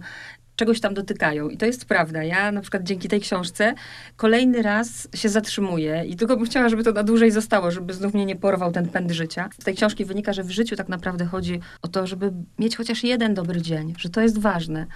czegoś 0.58 0.80
tam 0.80 0.94
dotykają. 0.94 1.48
I 1.48 1.56
to 1.56 1.66
jest 1.66 1.84
prawda. 1.84 2.24
Ja 2.24 2.52
na 2.52 2.60
przykład 2.60 2.82
dzięki 2.82 3.08
tej 3.08 3.20
książce 3.20 3.74
kolejny 4.16 4.62
raz 4.62 5.08
się 5.14 5.28
zatrzymuję 5.28 6.04
i 6.06 6.16
tylko 6.16 6.36
bym 6.36 6.46
chciała, 6.46 6.68
żeby 6.68 6.84
to 6.84 6.92
na 6.92 7.02
dłużej 7.02 7.30
zostało, 7.30 7.70
żeby 7.70 7.94
znów 7.94 8.14
mnie 8.14 8.26
nie 8.26 8.36
porwał 8.36 8.72
ten 8.72 8.88
pęd 8.88 9.10
życia. 9.10 9.48
Z 9.60 9.64
tej 9.64 9.74
książki 9.74 10.04
wynika, 10.04 10.32
że 10.32 10.44
w 10.44 10.50
życiu 10.50 10.76
tak 10.76 10.88
naprawdę 10.88 11.24
chodzi 11.24 11.60
o 11.82 11.88
to, 11.88 12.06
żeby 12.06 12.32
mieć 12.58 12.76
chociaż 12.76 13.04
jeden 13.04 13.34
dobry 13.34 13.62
dzień, 13.62 13.94
że 13.98 14.08
to 14.08 14.20
jest 14.20 14.38
ważne 14.38 14.86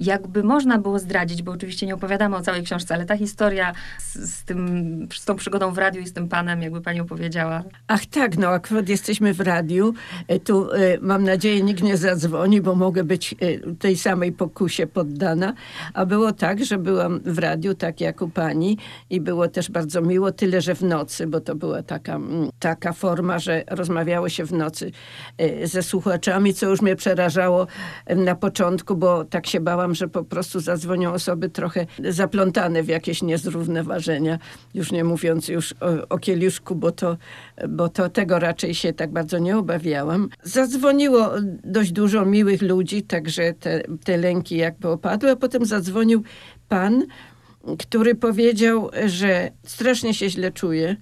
jakby 0.00 0.42
można 0.42 0.78
było 0.78 0.98
zdradzić, 0.98 1.42
bo 1.42 1.52
oczywiście 1.52 1.86
nie 1.86 1.94
opowiadamy 1.94 2.36
o 2.36 2.40
całej 2.40 2.62
książce, 2.62 2.94
ale 2.94 3.06
ta 3.06 3.16
historia 3.16 3.72
z, 3.98 4.14
z, 4.14 4.44
tym, 4.44 5.08
z 5.14 5.24
tą 5.24 5.36
przygodą 5.36 5.72
w 5.72 5.78
radiu 5.78 6.00
i 6.00 6.06
z 6.06 6.12
tym 6.12 6.28
panem, 6.28 6.62
jakby 6.62 6.80
pani 6.80 7.00
opowiedziała. 7.00 7.62
Ach 7.86 8.06
tak, 8.06 8.38
no 8.38 8.48
akurat 8.48 8.88
jesteśmy 8.88 9.34
w 9.34 9.40
radiu. 9.40 9.94
E, 10.28 10.40
tu 10.40 10.72
e, 10.72 10.98
mam 11.00 11.24
nadzieję 11.24 11.62
nikt 11.62 11.82
nie 11.82 11.96
zadzwoni, 11.96 12.60
bo 12.60 12.74
mogę 12.74 13.04
być 13.04 13.34
e, 13.40 13.74
tej 13.74 13.96
samej 13.96 14.32
pokusie 14.32 14.86
poddana. 14.86 15.54
A 15.94 16.06
było 16.06 16.32
tak, 16.32 16.64
że 16.64 16.78
byłam 16.78 17.20
w 17.20 17.38
radiu, 17.38 17.74
tak 17.74 18.00
jak 18.00 18.22
u 18.22 18.28
pani 18.28 18.78
i 19.10 19.20
było 19.20 19.48
też 19.48 19.70
bardzo 19.70 20.02
miło, 20.02 20.32
tyle 20.32 20.60
że 20.60 20.74
w 20.74 20.82
nocy, 20.82 21.26
bo 21.26 21.40
to 21.40 21.54
była 21.54 21.82
taka, 21.82 22.20
taka 22.58 22.92
forma, 22.92 23.38
że 23.38 23.64
rozmawiało 23.70 24.28
się 24.28 24.44
w 24.44 24.52
nocy 24.52 24.92
ze 25.64 25.82
słuchaczami, 25.82 26.54
co 26.54 26.66
już 26.66 26.82
mnie 26.82 26.96
przerażało 26.96 27.66
na 28.16 28.34
początku, 28.34 28.96
bo 28.96 29.24
tak 29.24 29.46
się 29.46 29.60
bałam 29.60 29.87
że 29.94 30.08
po 30.08 30.24
prostu 30.24 30.60
zadzwonią 30.60 31.12
osoby 31.12 31.48
trochę 31.48 31.86
zaplątane 32.08 32.82
w 32.82 32.88
jakieś 32.88 33.22
niezrównoważenia, 33.22 34.38
już 34.74 34.92
nie 34.92 35.04
mówiąc 35.04 35.48
już 35.48 35.74
o, 35.80 36.08
o 36.08 36.18
kieliszku, 36.18 36.74
bo 36.74 36.92
to, 36.92 37.16
bo 37.68 37.88
to 37.88 38.08
tego 38.08 38.38
raczej 38.38 38.74
się 38.74 38.92
tak 38.92 39.12
bardzo 39.12 39.38
nie 39.38 39.58
obawiałam. 39.58 40.28
Zadzwoniło 40.42 41.30
dość 41.64 41.92
dużo 41.92 42.24
miłych 42.24 42.62
ludzi, 42.62 43.02
także 43.02 43.54
te, 43.54 43.82
te 44.04 44.16
lęki 44.16 44.56
jakby 44.56 44.88
opadły, 44.88 45.30
a 45.30 45.36
potem 45.36 45.66
zadzwonił 45.66 46.22
pan, 46.68 47.06
który 47.78 48.14
powiedział, 48.14 48.90
że 49.06 49.50
strasznie 49.64 50.14
się 50.14 50.30
źle 50.30 50.52
czuje, 50.52 50.96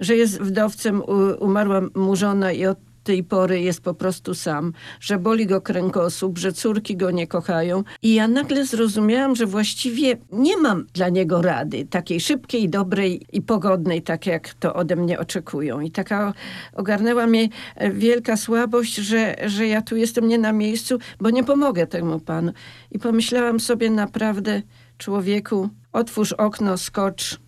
że 0.00 0.16
jest 0.16 0.40
wdowcem, 0.40 1.02
umarła 1.38 1.82
mu 1.94 2.16
żona 2.16 2.52
i 2.52 2.66
od 2.66 2.78
tej 3.06 3.24
pory 3.24 3.60
jest 3.60 3.80
po 3.80 3.94
prostu 3.94 4.34
sam, 4.34 4.72
że 5.00 5.18
boli 5.18 5.46
go 5.46 5.60
kręgosłup, 5.60 6.38
że 6.38 6.52
córki 6.52 6.96
go 6.96 7.10
nie 7.10 7.26
kochają. 7.26 7.84
I 8.02 8.14
ja 8.14 8.28
nagle 8.28 8.66
zrozumiałam, 8.66 9.36
że 9.36 9.46
właściwie 9.46 10.16
nie 10.32 10.56
mam 10.56 10.86
dla 10.94 11.08
niego 11.08 11.42
rady, 11.42 11.86
takiej 11.90 12.20
szybkiej, 12.20 12.68
dobrej 12.68 13.26
i 13.32 13.42
pogodnej, 13.42 14.02
tak 14.02 14.26
jak 14.26 14.54
to 14.54 14.74
ode 14.74 14.96
mnie 14.96 15.18
oczekują. 15.18 15.80
I 15.80 15.90
taka 15.90 16.32
ogarnęła 16.72 17.26
mnie 17.26 17.48
e, 17.74 17.90
wielka 17.90 18.36
słabość, 18.36 18.94
że, 18.94 19.36
że 19.46 19.66
ja 19.66 19.82
tu 19.82 19.96
jestem 19.96 20.28
nie 20.28 20.38
na 20.38 20.52
miejscu, 20.52 20.98
bo 21.20 21.30
nie 21.30 21.44
pomogę 21.44 21.86
temu 21.86 22.20
panu. 22.20 22.52
I 22.90 22.98
pomyślałam 22.98 23.60
sobie 23.60 23.90
naprawdę, 23.90 24.62
człowieku, 24.98 25.68
otwórz 25.92 26.32
okno, 26.32 26.78
skocz, 26.78 27.40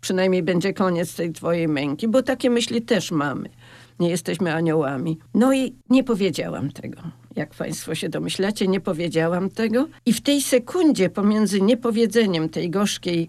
przynajmniej 0.00 0.42
będzie 0.42 0.72
koniec 0.72 1.14
tej 1.14 1.32
twojej 1.32 1.68
męki, 1.68 2.08
bo 2.08 2.22
takie 2.22 2.50
myśli 2.50 2.82
też 2.82 3.10
mamy 3.10 3.48
nie 4.00 4.10
jesteśmy 4.10 4.54
aniołami. 4.54 5.18
No 5.34 5.52
i 5.54 5.74
nie 5.90 6.04
powiedziałam 6.04 6.70
tego. 6.72 7.00
Jak 7.36 7.54
Państwo 7.54 7.94
się 7.94 8.08
domyślacie, 8.08 8.68
nie 8.68 8.80
powiedziałam 8.80 9.50
tego. 9.50 9.88
I 10.06 10.12
w 10.12 10.20
tej 10.20 10.42
sekundzie 10.42 11.10
pomiędzy 11.10 11.60
niepowiedzeniem 11.60 12.48
tej 12.48 12.70
gorzkiej 12.70 13.28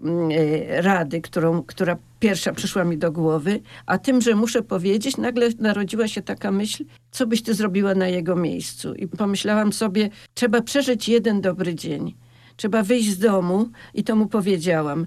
mm, 0.00 0.30
e, 0.30 0.82
rady, 0.82 1.20
którą, 1.20 1.62
która 1.62 1.96
pierwsza 2.20 2.52
przyszła 2.52 2.84
mi 2.84 2.98
do 2.98 3.12
głowy, 3.12 3.60
a 3.86 3.98
tym, 3.98 4.20
że 4.20 4.34
muszę 4.34 4.62
powiedzieć, 4.62 5.16
nagle 5.16 5.48
narodziła 5.58 6.08
się 6.08 6.22
taka 6.22 6.50
myśl, 6.50 6.84
co 7.10 7.26
byś 7.26 7.42
ty 7.42 7.54
zrobiła 7.54 7.94
na 7.94 8.08
jego 8.08 8.36
miejscu. 8.36 8.94
I 8.94 9.08
pomyślałam 9.08 9.72
sobie, 9.72 10.10
trzeba 10.34 10.62
przeżyć 10.62 11.08
jeden 11.08 11.40
dobry 11.40 11.74
dzień. 11.74 12.14
Trzeba 12.56 12.82
wyjść 12.82 13.10
z 13.10 13.18
domu 13.18 13.68
i 13.94 14.04
to 14.04 14.16
mu 14.16 14.26
powiedziałam. 14.26 15.06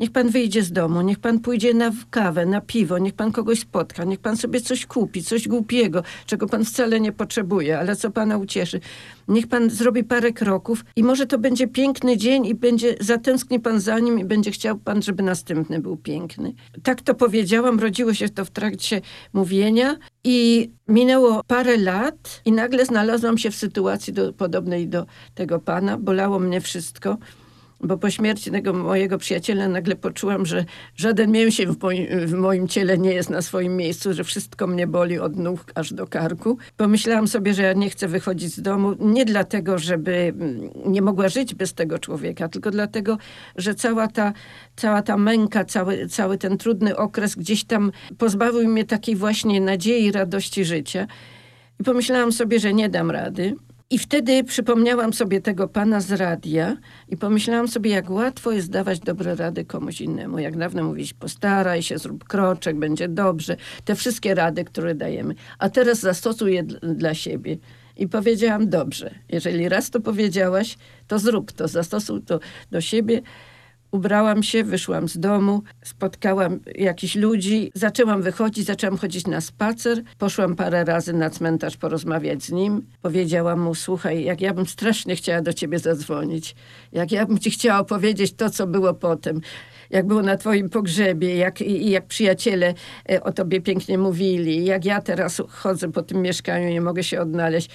Niech 0.00 0.10
pan 0.10 0.28
wyjdzie 0.28 0.62
z 0.62 0.72
domu, 0.72 1.02
niech 1.02 1.18
pan 1.18 1.40
pójdzie 1.40 1.74
na 1.74 1.92
kawę, 2.10 2.46
na 2.46 2.60
piwo, 2.60 2.98
niech 2.98 3.14
pan 3.14 3.32
kogoś 3.32 3.60
spotka, 3.60 4.04
niech 4.04 4.18
pan 4.18 4.36
sobie 4.36 4.60
coś 4.60 4.86
kupi, 4.86 5.22
coś 5.22 5.48
głupiego, 5.48 6.02
czego 6.26 6.46
pan 6.46 6.64
wcale 6.64 7.00
nie 7.00 7.12
potrzebuje, 7.12 7.78
ale 7.78 7.96
co 7.96 8.10
pana 8.10 8.36
ucieszy. 8.36 8.80
Niech 9.28 9.46
pan 9.46 9.70
zrobi 9.70 10.04
parę 10.04 10.32
kroków 10.32 10.84
i 10.96 11.02
może 11.02 11.26
to 11.26 11.38
będzie 11.38 11.68
piękny 11.68 12.16
dzień 12.16 12.46
i 12.46 12.54
będzie, 12.54 12.96
zatęskni 13.00 13.60
pan 13.60 13.80
za 13.80 13.98
nim 13.98 14.18
i 14.18 14.24
będzie 14.24 14.50
chciał 14.50 14.78
pan, 14.78 15.02
żeby 15.02 15.22
następny 15.22 15.80
był 15.80 15.96
piękny. 15.96 16.54
Tak 16.82 17.02
to 17.02 17.14
powiedziałam, 17.14 17.80
rodziło 17.80 18.14
się 18.14 18.28
to 18.28 18.44
w 18.44 18.50
trakcie 18.50 19.00
mówienia 19.32 19.96
i 20.24 20.70
minęło 20.88 21.42
parę 21.46 21.76
lat 21.76 22.40
i 22.44 22.52
nagle 22.52 22.86
znalazłam 22.86 23.38
się 23.38 23.50
w 23.50 23.56
sytuacji 23.56 24.12
do, 24.12 24.32
podobnej 24.32 24.88
do 24.88 25.06
tego 25.34 25.58
pana. 25.58 25.98
Bolało 25.98 26.38
mnie 26.38 26.60
wszystko 26.60 27.18
bo 27.80 27.98
po 27.98 28.10
śmierci 28.10 28.50
tego 28.50 28.72
mojego 28.72 29.18
przyjaciela 29.18 29.68
nagle 29.68 29.96
poczułam, 29.96 30.46
że 30.46 30.64
żaden 30.96 31.30
mięsień 31.30 31.66
w 31.66 31.82
moim, 31.82 32.06
w 32.26 32.32
moim 32.32 32.68
ciele 32.68 32.98
nie 32.98 33.12
jest 33.12 33.30
na 33.30 33.42
swoim 33.42 33.76
miejscu, 33.76 34.12
że 34.12 34.24
wszystko 34.24 34.66
mnie 34.66 34.86
boli 34.86 35.18
od 35.18 35.36
nóg 35.36 35.72
aż 35.74 35.92
do 35.92 36.06
karku. 36.06 36.58
Pomyślałam 36.76 37.28
sobie, 37.28 37.54
że 37.54 37.62
ja 37.62 37.72
nie 37.72 37.90
chcę 37.90 38.08
wychodzić 38.08 38.54
z 38.54 38.62
domu, 38.62 38.94
nie 39.00 39.24
dlatego, 39.24 39.78
żeby 39.78 40.12
mm, 40.12 40.70
nie 40.86 41.02
mogła 41.02 41.28
żyć 41.28 41.54
bez 41.54 41.74
tego 41.74 41.98
człowieka, 41.98 42.48
tylko 42.48 42.70
dlatego, 42.70 43.18
że 43.56 43.74
cała 43.74 44.08
ta, 44.08 44.32
cała 44.76 45.02
ta 45.02 45.16
męka, 45.16 45.64
cały, 45.64 46.08
cały 46.08 46.38
ten 46.38 46.58
trudny 46.58 46.96
okres 46.96 47.34
gdzieś 47.34 47.64
tam 47.64 47.92
pozbawił 48.18 48.68
mnie 48.68 48.84
takiej 48.84 49.16
właśnie 49.16 49.60
nadziei, 49.60 50.12
radości 50.12 50.64
życia. 50.64 51.06
I 51.80 51.84
pomyślałam 51.84 52.32
sobie, 52.32 52.60
że 52.60 52.74
nie 52.74 52.88
dam 52.88 53.10
rady. 53.10 53.54
I 53.94 53.98
wtedy 53.98 54.44
przypomniałam 54.44 55.12
sobie 55.12 55.40
tego 55.40 55.68
pana 55.68 56.00
z 56.00 56.12
radia 56.12 56.76
i 57.08 57.16
pomyślałam 57.16 57.68
sobie, 57.68 57.90
jak 57.90 58.10
łatwo 58.10 58.52
jest 58.52 58.70
dawać 58.70 59.00
dobre 59.00 59.34
rady 59.34 59.64
komuś 59.64 60.00
innemu. 60.00 60.38
Jak 60.38 60.56
dawno 60.56 60.84
mówić, 60.84 61.12
postaraj 61.12 61.82
się, 61.82 61.98
zrób 61.98 62.24
kroczek, 62.24 62.76
będzie 62.76 63.08
dobrze. 63.08 63.56
Te 63.84 63.94
wszystkie 63.94 64.34
rady, 64.34 64.64
które 64.64 64.94
dajemy. 64.94 65.34
A 65.58 65.70
teraz 65.70 66.00
zastosuję 66.00 66.62
dla 66.82 67.14
siebie. 67.14 67.56
I 67.96 68.08
powiedziałam, 68.08 68.68
dobrze, 68.68 69.14
jeżeli 69.28 69.68
raz 69.68 69.90
to 69.90 70.00
powiedziałaś, 70.00 70.76
to 71.08 71.18
zrób 71.18 71.52
to, 71.52 71.68
zastosuj 71.68 72.22
to 72.22 72.40
do 72.70 72.80
siebie. 72.80 73.22
Ubrałam 73.94 74.42
się, 74.42 74.64
wyszłam 74.64 75.08
z 75.08 75.18
domu, 75.18 75.62
spotkałam 75.84 76.60
jakichś 76.74 77.14
ludzi, 77.14 77.70
zaczęłam 77.74 78.22
wychodzić, 78.22 78.66
zaczęłam 78.66 78.98
chodzić 78.98 79.26
na 79.26 79.40
spacer. 79.40 80.02
Poszłam 80.18 80.56
parę 80.56 80.84
razy 80.84 81.12
na 81.12 81.30
cmentarz 81.30 81.76
porozmawiać 81.76 82.42
z 82.42 82.52
nim. 82.52 82.86
Powiedziałam 83.02 83.60
mu, 83.60 83.74
słuchaj, 83.74 84.24
jak 84.24 84.40
ja 84.40 84.54
bym 84.54 84.66
strasznie 84.66 85.16
chciała 85.16 85.42
do 85.42 85.52
ciebie 85.52 85.78
zadzwonić, 85.78 86.54
jak 86.92 87.12
ja 87.12 87.26
bym 87.26 87.38
ci 87.38 87.50
chciała 87.50 87.80
opowiedzieć 87.80 88.34
to, 88.34 88.50
co 88.50 88.66
było 88.66 88.94
potem 88.94 89.40
jak 89.90 90.06
było 90.06 90.22
na 90.22 90.36
twoim 90.36 90.70
pogrzebie, 90.70 91.36
jak, 91.36 91.60
i 91.60 91.90
jak 91.90 92.06
przyjaciele 92.06 92.74
e, 93.10 93.22
o 93.22 93.32
tobie 93.32 93.60
pięknie 93.60 93.98
mówili, 93.98 94.64
jak 94.64 94.84
ja 94.84 95.00
teraz 95.00 95.42
chodzę 95.48 95.92
po 95.92 96.02
tym 96.02 96.22
mieszkaniu, 96.22 96.68
nie 96.68 96.80
mogę 96.80 97.02
się 97.02 97.20
odnaleźć. 97.20 97.70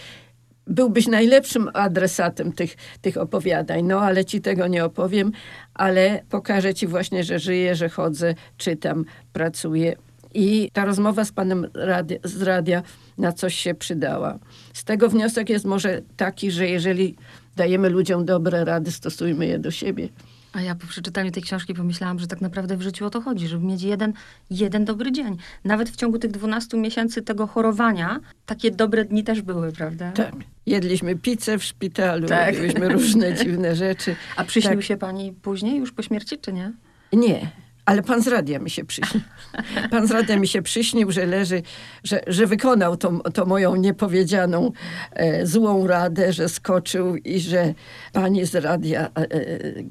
Byłbyś 0.70 1.08
najlepszym 1.08 1.70
adresatem 1.74 2.52
tych, 2.52 2.76
tych 3.02 3.18
opowiadań, 3.18 3.84
no 3.84 4.02
ale 4.02 4.26
ci 4.26 4.42
tego 4.42 4.68
nie 4.68 4.86
opowiem, 4.86 5.32
ale 5.74 6.22
pokażę 6.30 6.74
ci 6.74 6.88
właśnie, 6.88 7.24
że 7.24 7.40
żyję, 7.40 7.76
że 7.76 7.90
chodzę, 7.90 8.36
czytam, 8.58 9.06
pracuję. 9.34 9.96
I 10.34 10.70
ta 10.74 10.86
rozmowa 10.86 11.26
z 11.26 11.32
panem 11.32 11.68
radia, 11.74 12.18
z 12.24 12.42
radia 12.42 12.84
na 13.18 13.32
coś 13.32 13.56
się 13.56 13.74
przydała. 13.74 14.40
Z 14.74 14.84
tego 14.84 15.10
wniosek 15.10 15.50
jest 15.50 15.66
może 15.66 16.02
taki, 16.18 16.52
że 16.52 16.68
jeżeli 16.68 17.16
dajemy 17.56 17.90
ludziom 17.90 18.26
dobre 18.26 18.66
rady, 18.66 18.92
stosujmy 18.92 19.48
je 19.48 19.60
do 19.60 19.72
siebie. 19.72 20.10
A 20.54 20.62
ja 20.62 20.76
po 20.76 20.88
przeczytaniu 20.88 21.32
tej 21.32 21.44
książki 21.44 21.74
pomyślałam, 21.74 22.20
że 22.20 22.28
tak 22.28 22.42
naprawdę 22.42 22.78
w 22.78 22.82
życiu 22.82 23.06
o 23.06 23.10
to 23.10 23.22
chodzi, 23.22 23.48
żeby 23.48 23.66
mieć 23.66 23.82
jeden, 23.82 24.14
jeden 24.50 24.86
dobry 24.86 25.12
dzień. 25.12 25.38
Nawet 25.64 25.90
w 25.90 25.96
ciągu 25.96 26.20
tych 26.20 26.32
12 26.32 26.78
miesięcy 26.78 27.22
tego 27.22 27.48
chorowania, 27.48 28.20
takie 28.46 28.72
dobre 28.72 29.06
dni 29.06 29.24
też 29.24 29.42
były, 29.42 29.72
prawda? 29.72 30.12
Tak. 30.12 30.36
Jedliśmy 30.66 31.16
pizzę 31.16 31.58
w 31.58 31.64
szpitalu, 31.64 32.28
Tak. 32.28 32.56
robiliśmy 32.56 32.90
różne 32.90 33.34
dziwne 33.34 33.76
rzeczy. 33.76 34.16
A 34.36 34.44
przyśnił 34.44 34.76
Tak. 34.76 34.84
się 34.84 34.98
pani 34.98 35.34
później, 35.42 35.78
już 35.78 35.92
po 35.92 36.02
śmierci, 36.04 36.38
czy 36.38 36.54
nie? 36.54 36.74
Nie, 37.14 37.52
ale 37.86 38.04
pan 38.04 38.22
z 38.22 38.28
radia 38.28 38.60
mi 38.60 38.70
się 38.70 38.86
przyśnił. 38.86 39.24
Pan 39.92 40.08
z 40.08 40.12
radia 40.12 40.38
mi 40.38 40.48
się 40.48 40.62
przyśnił, 40.62 41.12
że 41.12 41.26
leży, 41.26 41.62
że, 42.04 42.22
że 42.28 42.48
wykonał 42.48 42.98
tą, 42.98 43.20
tą 43.20 43.46
moją 43.46 43.76
niepowiedzianą 43.76 44.72
e, 45.14 45.46
złą 45.46 45.88
radę, 45.88 46.34
że 46.34 46.50
skoczył 46.50 47.16
i 47.16 47.40
że 47.40 47.74
pani 48.14 48.46
z 48.46 48.56
radia 48.56 49.02
e, 49.02 49.10
e, 49.16 49.30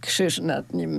krzyż 0.00 0.38
nad 0.38 0.74
nim 0.74 0.90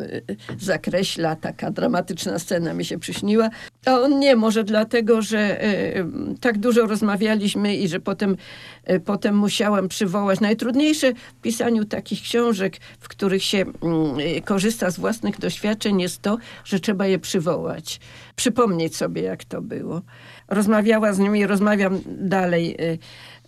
e, 0.00 0.56
zakreśla. 0.58 1.36
Taka 1.36 1.70
dramatyczna 1.70 2.38
scena 2.38 2.74
mi 2.74 2.84
się 2.84 2.98
przyśniła. 2.98 3.50
A 3.86 4.00
on 4.00 4.18
nie, 4.18 4.36
może 4.36 4.64
dlatego, 4.64 5.22
że 5.22 5.62
e, 5.62 6.04
tak 6.40 6.58
dużo 6.58 6.86
rozmawialiśmy 6.86 7.76
i 7.76 7.88
że 7.88 8.00
potem, 8.00 8.36
e, 8.84 9.00
potem 9.00 9.36
musiałam 9.36 9.88
przywołać. 9.88 10.40
Najtrudniejsze 10.40 11.12
w 11.12 11.40
pisaniu 11.42 11.84
takich 11.84 12.22
książek, 12.22 12.76
w 13.00 13.08
których 13.08 13.44
się 13.44 13.58
mm, 13.58 14.42
korzysta 14.44 14.90
z 14.90 14.98
własnych 14.98 15.38
doświadczeń, 15.38 16.00
jest 16.00 16.22
to, 16.22 16.29
że 16.64 16.80
trzeba 16.80 17.06
je 17.06 17.18
przywołać. 17.18 18.00
Przypomnieć 18.36 18.96
sobie, 18.96 19.22
jak 19.22 19.44
to 19.44 19.62
było. 19.62 20.02
Rozmawiała 20.48 21.12
z 21.12 21.18
nim 21.18 21.36
i 21.36 21.46
rozmawiam 21.46 22.00
dalej 22.06 22.76
e, 22.78 22.98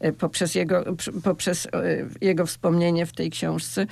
e, 0.01 0.13
poprzez 0.13 0.55
jego, 0.55 0.85
poprzez 1.25 1.67
e, 1.67 1.71
jego 2.21 2.47
wspomnienie 2.47 3.07
w 3.07 3.13
tej 3.13 3.31
książce. 3.31 3.87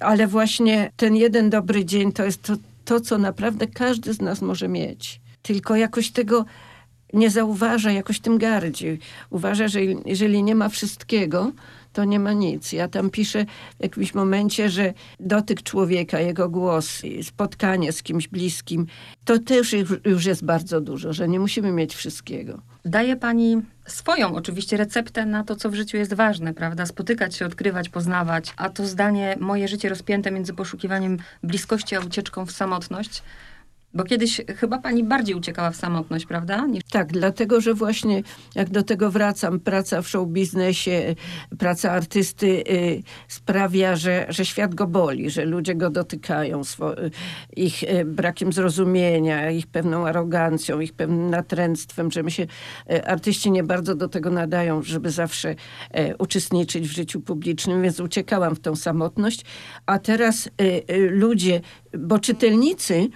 Ale 0.00 0.26
właśnie 0.26 0.92
ten 0.96 1.16
jeden 1.16 1.50
dobry 1.50 1.84
dzień 1.84 2.12
to 2.12 2.24
jest 2.24 2.42
to, 2.42 2.56
to, 2.84 3.00
co 3.00 3.18
naprawdę 3.18 3.66
każdy 3.66 4.14
z 4.14 4.20
nas 4.20 4.42
może 4.42 4.68
mieć. 4.68 5.20
Tylko 5.42 5.76
jakoś 5.76 6.10
tego 6.10 6.44
nie 7.12 7.30
zauważa, 7.30 7.92
jakoś 7.92 8.20
tym 8.20 8.38
gardzi. 8.38 8.98
Uważa, 9.30 9.68
że 9.68 9.80
jeżeli 9.84 10.42
nie 10.42 10.54
ma 10.54 10.68
wszystkiego, 10.68 11.52
to 11.92 12.04
nie 12.04 12.20
ma 12.20 12.32
nic. 12.32 12.72
Ja 12.72 12.88
tam 12.88 13.10
piszę 13.10 13.44
w 13.78 13.82
jakimś 13.82 14.14
momencie, 14.14 14.70
że 14.70 14.94
dotyk 15.20 15.62
człowieka, 15.62 16.20
jego 16.20 16.48
głos, 16.48 17.02
spotkanie 17.22 17.92
z 17.92 18.02
kimś 18.02 18.28
bliskim, 18.28 18.86
to 19.24 19.38
też 19.38 19.72
już- 20.04 20.26
jest 20.26 20.44
bardzo 20.44 20.80
dużo, 20.80 21.12
że 21.12 21.28
nie 21.28 21.40
musimy 21.40 21.72
mieć 21.72 21.94
wszystkiego. 21.94 22.62
Daje 22.84 23.16
pani 23.16 23.62
swoją 23.86 24.34
oczywiście 24.34 24.76
receptę 24.76 25.26
na 25.26 25.44
to, 25.44 25.56
co 25.56 25.70
w 25.70 25.74
życiu 25.74 25.96
jest 25.96 26.14
ważne, 26.14 26.54
prawda? 26.54 26.86
Spotykać 26.86 27.36
się, 27.36 27.46
odkrywać, 27.46 27.88
poznawać. 27.88 28.54
A 28.56 28.68
to 28.70 28.86
zdanie, 28.86 29.36
moje 29.40 29.68
życie 29.68 29.88
rozpięte 29.88 30.30
między 30.30 30.54
poszukiwaniem 30.54 31.16
bliskości 31.42 31.96
a 31.96 32.00
ucieczką 32.00 32.46
w 32.46 32.52
samotność. 32.52 33.22
Bo 33.94 34.04
kiedyś 34.04 34.40
chyba 34.56 34.78
pani 34.78 35.04
bardziej 35.04 35.34
uciekała 35.34 35.70
w 35.70 35.76
samotność, 35.76 36.26
prawda? 36.26 36.66
Niż... 36.66 36.84
Tak, 36.90 37.12
dlatego, 37.12 37.60
że 37.60 37.74
właśnie 37.74 38.22
jak 38.54 38.70
do 38.70 38.82
tego 38.82 39.10
wracam, 39.10 39.60
praca 39.60 40.02
w 40.02 40.08
show 40.08 40.28
biznesie, 40.28 41.14
praca 41.58 41.92
artysty 41.92 42.46
y, 42.46 43.02
sprawia, 43.28 43.96
że, 43.96 44.26
że 44.28 44.44
świat 44.44 44.74
go 44.74 44.86
boli, 44.86 45.30
że 45.30 45.44
ludzie 45.44 45.74
go 45.74 45.90
dotykają, 45.90 46.60
y, 46.60 47.10
ich 47.56 47.82
y, 47.82 48.04
brakiem 48.04 48.52
zrozumienia, 48.52 49.50
ich 49.50 49.66
pewną 49.66 50.06
arogancją, 50.06 50.80
ich 50.80 50.92
pewnym 50.92 51.30
natręctwem, 51.30 52.10
że 52.10 52.22
my 52.22 52.30
się, 52.30 52.46
y, 52.92 53.06
artyści 53.06 53.50
nie 53.50 53.64
bardzo 53.64 53.94
do 53.94 54.08
tego 54.08 54.30
nadają, 54.30 54.82
żeby 54.82 55.10
zawsze 55.10 55.50
y, 55.50 55.56
uczestniczyć 56.18 56.88
w 56.88 56.92
życiu 56.92 57.20
publicznym, 57.20 57.82
więc 57.82 58.00
uciekałam 58.00 58.54
w 58.56 58.60
tą 58.60 58.76
samotność, 58.76 59.44
a 59.86 59.98
teraz 59.98 60.46
y, 60.46 61.10
ludzie, 61.10 61.60
bo 61.98 62.18
czytelnicy 62.18 63.08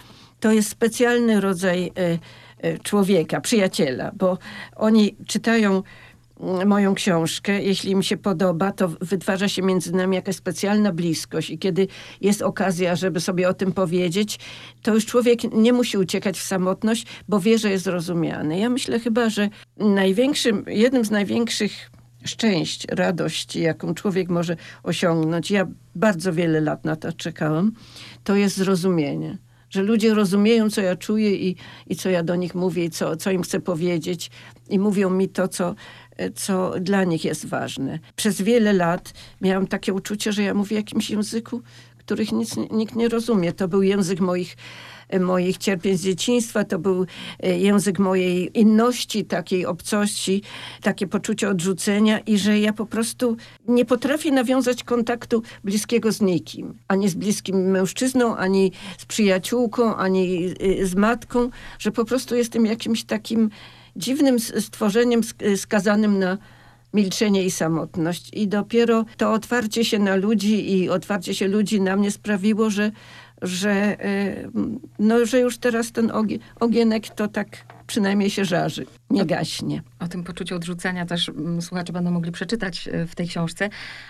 to 0.44 0.52
jest 0.52 0.68
specjalny 0.68 1.40
rodzaj 1.40 1.86
e, 1.86 2.18
e, 2.58 2.78
człowieka, 2.78 3.40
przyjaciela, 3.40 4.12
bo 4.14 4.38
oni 4.76 5.16
czytają 5.26 5.82
mm, 6.40 6.68
moją 6.68 6.94
książkę, 6.94 7.62
jeśli 7.62 7.90
im 7.90 8.02
się 8.02 8.16
podoba, 8.16 8.72
to 8.72 8.88
wytwarza 8.88 9.48
się 9.48 9.62
między 9.62 9.92
nami 9.92 10.16
jakaś 10.16 10.36
specjalna 10.36 10.92
bliskość 10.92 11.50
i 11.50 11.58
kiedy 11.58 11.88
jest 12.20 12.42
okazja, 12.42 12.96
żeby 12.96 13.20
sobie 13.20 13.48
o 13.48 13.54
tym 13.54 13.72
powiedzieć, 13.72 14.38
to 14.82 14.94
już 14.94 15.06
człowiek 15.06 15.54
nie 15.54 15.72
musi 15.72 15.98
uciekać 15.98 16.38
w 16.38 16.42
samotność, 16.42 17.06
bo 17.28 17.40
wie, 17.40 17.58
że 17.58 17.70
jest 17.70 17.84
zrozumiany. 17.84 18.58
Ja 18.58 18.70
myślę 18.70 19.00
chyba, 19.00 19.28
że 19.28 19.48
największym, 19.76 20.64
jednym 20.68 21.04
z 21.04 21.10
największych 21.10 21.90
szczęść, 22.24 22.86
radości, 22.90 23.60
jaką 23.60 23.94
człowiek 23.94 24.28
może 24.28 24.56
osiągnąć, 24.82 25.50
ja 25.50 25.66
bardzo 25.94 26.32
wiele 26.32 26.60
lat 26.60 26.84
na 26.84 26.96
to 26.96 27.12
czekałam, 27.12 27.72
to 28.24 28.36
jest 28.36 28.56
zrozumienie 28.56 29.38
że 29.74 29.82
ludzie 29.82 30.14
rozumieją, 30.14 30.70
co 30.70 30.80
ja 30.80 30.96
czuję 30.96 31.34
i, 31.34 31.56
i 31.86 31.96
co 31.96 32.10
ja 32.10 32.22
do 32.22 32.36
nich 32.36 32.54
mówię, 32.54 32.84
i 32.84 32.90
co, 32.90 33.16
co 33.16 33.30
im 33.30 33.42
chcę 33.42 33.60
powiedzieć, 33.60 34.30
i 34.68 34.78
mówią 34.78 35.10
mi 35.10 35.28
to, 35.28 35.48
co, 35.48 35.74
co 36.34 36.74
dla 36.80 37.04
nich 37.04 37.24
jest 37.24 37.46
ważne. 37.46 37.98
Przez 38.16 38.42
wiele 38.42 38.72
lat 38.72 39.12
miałam 39.40 39.66
takie 39.66 39.94
uczucie, 39.94 40.32
że 40.32 40.42
ja 40.42 40.54
mówię 40.54 40.76
jakimś 40.76 41.10
języku, 41.10 41.62
których 41.98 42.32
nic, 42.32 42.56
nikt 42.70 42.94
nie 42.96 43.08
rozumie. 43.08 43.52
To 43.52 43.68
był 43.68 43.82
język 43.82 44.20
moich 44.20 44.56
moich 45.20 45.58
cierpień 45.58 45.96
z 45.96 46.02
dzieciństwa, 46.02 46.64
to 46.64 46.78
był 46.78 47.06
e, 47.42 47.58
język 47.58 47.98
mojej 47.98 48.58
inności, 48.58 49.24
takiej 49.24 49.66
obcości, 49.66 50.42
takie 50.82 51.06
poczucie 51.06 51.48
odrzucenia 51.48 52.18
i 52.18 52.38
że 52.38 52.58
ja 52.58 52.72
po 52.72 52.86
prostu 52.86 53.36
nie 53.68 53.84
potrafię 53.84 54.30
nawiązać 54.30 54.84
kontaktu 54.84 55.42
bliskiego 55.64 56.12
z 56.12 56.20
nikim. 56.20 56.74
Ani 56.88 57.08
z 57.08 57.14
bliskim 57.14 57.56
mężczyzną, 57.56 58.36
ani 58.36 58.72
z 58.98 59.04
przyjaciółką, 59.04 59.96
ani 59.96 60.44
y, 60.62 60.86
z 60.86 60.94
matką, 60.94 61.50
że 61.78 61.92
po 61.92 62.04
prostu 62.04 62.36
jestem 62.36 62.66
jakimś 62.66 63.04
takim 63.04 63.50
dziwnym 63.96 64.40
stworzeniem 64.40 65.20
sk- 65.20 65.56
skazanym 65.56 66.18
na 66.18 66.38
milczenie 66.94 67.44
i 67.44 67.50
samotność. 67.50 68.30
I 68.32 68.48
dopiero 68.48 69.04
to 69.16 69.32
otwarcie 69.32 69.84
się 69.84 69.98
na 69.98 70.16
ludzi 70.16 70.72
i 70.72 70.90
otwarcie 70.90 71.34
się 71.34 71.48
ludzi 71.48 71.80
na 71.80 71.96
mnie 71.96 72.10
sprawiło, 72.10 72.70
że, 72.70 72.90
że, 73.46 73.96
y, 74.06 74.50
no, 74.98 75.26
że 75.26 75.40
już 75.40 75.58
teraz 75.58 75.92
ten 75.92 76.10
ogie, 76.10 76.38
ogienek 76.60 77.08
to 77.08 77.28
tak 77.28 77.48
przynajmniej 77.86 78.30
się 78.30 78.44
żarzy, 78.44 78.86
nie 79.10 79.24
gaśnie. 79.26 79.82
O 80.00 80.08
tym 80.08 80.24
poczuciu 80.24 80.56
odrzucenia 80.56 81.06
też 81.06 81.28
mm, 81.28 81.62
słuchacze 81.62 81.92
będą 81.92 82.10
mogli 82.10 82.32
przeczytać 82.32 82.88
e, 82.88 83.06
w 83.06 83.14
tej 83.14 83.28
książce. 83.28 83.68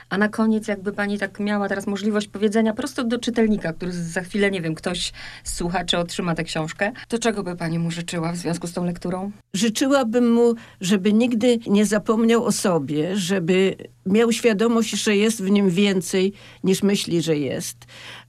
A 0.09 0.19
na 0.19 0.29
koniec, 0.29 0.69
jakby 0.69 0.93
pani 0.93 1.19
tak 1.19 1.41
miała 1.41 1.69
teraz 1.69 1.87
możliwość 1.87 2.29
powiedzenia 2.29 2.73
prosto 2.73 3.05
do 3.05 3.19
czytelnika, 3.19 3.73
który 3.73 3.93
za 3.93 4.21
chwilę, 4.21 4.51
nie 4.51 4.61
wiem, 4.61 4.75
ktoś 4.75 5.13
z 5.45 5.55
słuchaczy 5.55 5.99
otrzyma 5.99 6.35
tę 6.35 6.45
książkę, 6.45 6.93
to 7.09 7.19
czego 7.19 7.43
by 7.43 7.57
pani 7.57 7.79
mu 7.79 7.91
życzyła 7.91 8.33
w 8.33 8.37
związku 8.37 8.67
z 8.67 8.73
tą 8.73 8.85
lekturą? 8.85 9.31
Życzyłabym 9.55 10.33
mu, 10.33 10.55
żeby 10.81 11.13
nigdy 11.13 11.59
nie 11.67 11.87
zapomniał 11.87 12.45
o 12.45 12.53
sobie, 12.53 13.17
żeby 13.17 13.77
miał 14.07 14.33
świadomość, 14.33 14.91
że 14.91 15.17
jest 15.17 15.43
w 15.43 15.51
nim 15.51 15.71
więcej 15.71 16.33
niż 16.65 16.83
myśli, 16.83 17.23
że 17.23 17.37
jest, 17.37 17.77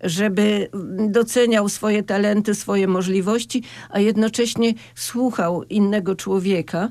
żeby 0.02 0.70
doceniał 1.10 1.70
swoje 1.70 2.04
talenty, 2.04 2.56
swoje 2.56 2.88
możliwości, 2.88 3.64
a 3.90 4.00
jednocześnie 4.00 4.74
słuchał 4.96 5.35
innego 5.70 6.16
człowieka. 6.16 6.90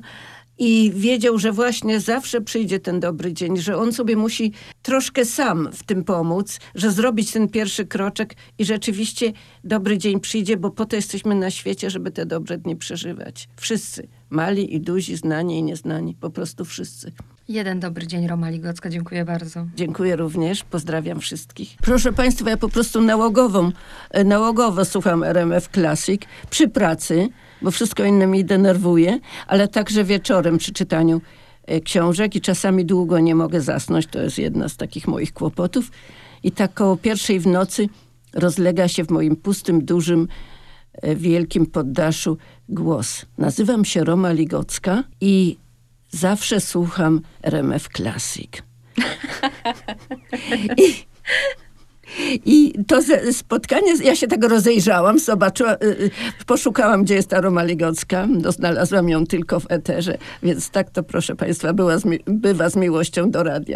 I 0.57 0.91
wiedział, 0.95 1.39
że 1.39 1.51
właśnie 1.51 1.99
zawsze 1.99 2.41
przyjdzie 2.41 2.79
ten 2.79 2.99
dobry 2.99 3.33
dzień, 3.33 3.57
że 3.57 3.77
on 3.77 3.93
sobie 3.93 4.15
musi 4.15 4.51
troszkę 4.81 5.25
sam 5.25 5.69
w 5.73 5.83
tym 5.83 6.03
pomóc, 6.03 6.59
że 6.75 6.91
zrobić 6.91 7.31
ten 7.31 7.49
pierwszy 7.49 7.85
kroczek 7.85 8.35
i 8.59 8.65
rzeczywiście 8.65 9.33
dobry 9.63 9.97
dzień 9.97 10.19
przyjdzie, 10.19 10.57
bo 10.57 10.69
po 10.69 10.85
to 10.85 10.95
jesteśmy 10.95 11.35
na 11.35 11.51
świecie, 11.51 11.89
żeby 11.89 12.11
te 12.11 12.25
dobre 12.25 12.57
dni 12.57 12.75
przeżywać. 12.75 13.47
Wszyscy, 13.57 14.07
mali 14.29 14.75
i 14.75 14.81
duzi, 14.81 15.15
znani 15.15 15.59
i 15.59 15.63
nieznani, 15.63 16.13
po 16.13 16.29
prostu 16.29 16.65
wszyscy. 16.65 17.11
Jeden 17.49 17.79
dobry 17.79 18.07
dzień, 18.07 18.27
Roma 18.27 18.49
Ligocka. 18.49 18.89
Dziękuję 18.89 19.25
bardzo. 19.25 19.65
Dziękuję 19.75 20.15
również, 20.15 20.63
pozdrawiam 20.63 21.19
wszystkich. 21.19 21.75
Proszę 21.81 22.13
Państwa, 22.13 22.49
ja 22.49 22.57
po 22.57 22.69
prostu 22.69 23.01
nałogową, 23.01 23.71
e, 24.11 24.23
nałogowo 24.23 24.85
słucham 24.85 25.23
RMF 25.23 25.69
Classic 25.73 26.21
przy 26.49 26.67
pracy, 26.67 27.29
bo 27.61 27.71
wszystko 27.71 28.03
inne 28.03 28.27
mi 28.27 28.45
denerwuje, 28.45 29.19
ale 29.47 29.67
także 29.67 30.03
wieczorem 30.03 30.57
przy 30.57 30.73
czytaniu 30.73 31.21
e, 31.65 31.81
książek 31.81 32.35
i 32.35 32.41
czasami 32.41 32.85
długo 32.85 33.19
nie 33.19 33.35
mogę 33.35 33.61
zasnąć, 33.61 34.07
to 34.07 34.21
jest 34.21 34.37
jedna 34.37 34.69
z 34.69 34.77
takich 34.77 35.07
moich 35.07 35.33
kłopotów. 35.33 35.91
I 36.43 36.51
tak 36.51 36.73
koło 36.73 36.97
pierwszej 36.97 37.39
w 37.39 37.47
nocy 37.47 37.89
rozlega 38.33 38.87
się 38.87 39.03
w 39.03 39.09
moim 39.09 39.35
pustym, 39.35 39.85
dużym, 39.85 40.27
e, 40.93 41.15
wielkim 41.15 41.65
poddaszu 41.65 42.37
głos. 42.69 43.25
Nazywam 43.37 43.85
się 43.85 44.03
Roma 44.03 44.31
Ligocka 44.31 45.03
i 45.21 45.57
zawsze 46.15 46.61
słucham 46.61 47.21
RMF 47.43 47.87
Classic. 47.89 48.51
I, 50.77 51.05
I 52.45 52.73
to 52.87 52.99
spotkanie, 53.31 53.93
ja 54.03 54.15
się 54.15 54.27
tego 54.27 54.47
rozejrzałam, 54.47 55.19
zobaczyłam, 55.19 55.75
y, 55.83 55.85
y, 55.85 56.11
poszukałam, 56.45 57.03
gdzie 57.03 57.15
jest 57.15 57.29
ta 57.29 57.41
Roma 57.41 57.63
Ligocka. 57.63 58.27
No, 58.27 58.51
znalazłam 58.51 59.09
ją 59.09 59.25
tylko 59.25 59.59
w 59.59 59.65
eterze, 59.69 60.17
więc 60.43 60.69
tak 60.69 60.89
to, 60.89 61.03
proszę 61.03 61.35
Państwa, 61.35 61.73
była 61.73 61.97
z 61.97 62.03
bywa 62.25 62.69
z 62.69 62.75
miłością 62.75 63.31
do 63.31 63.43
radia. 63.43 63.73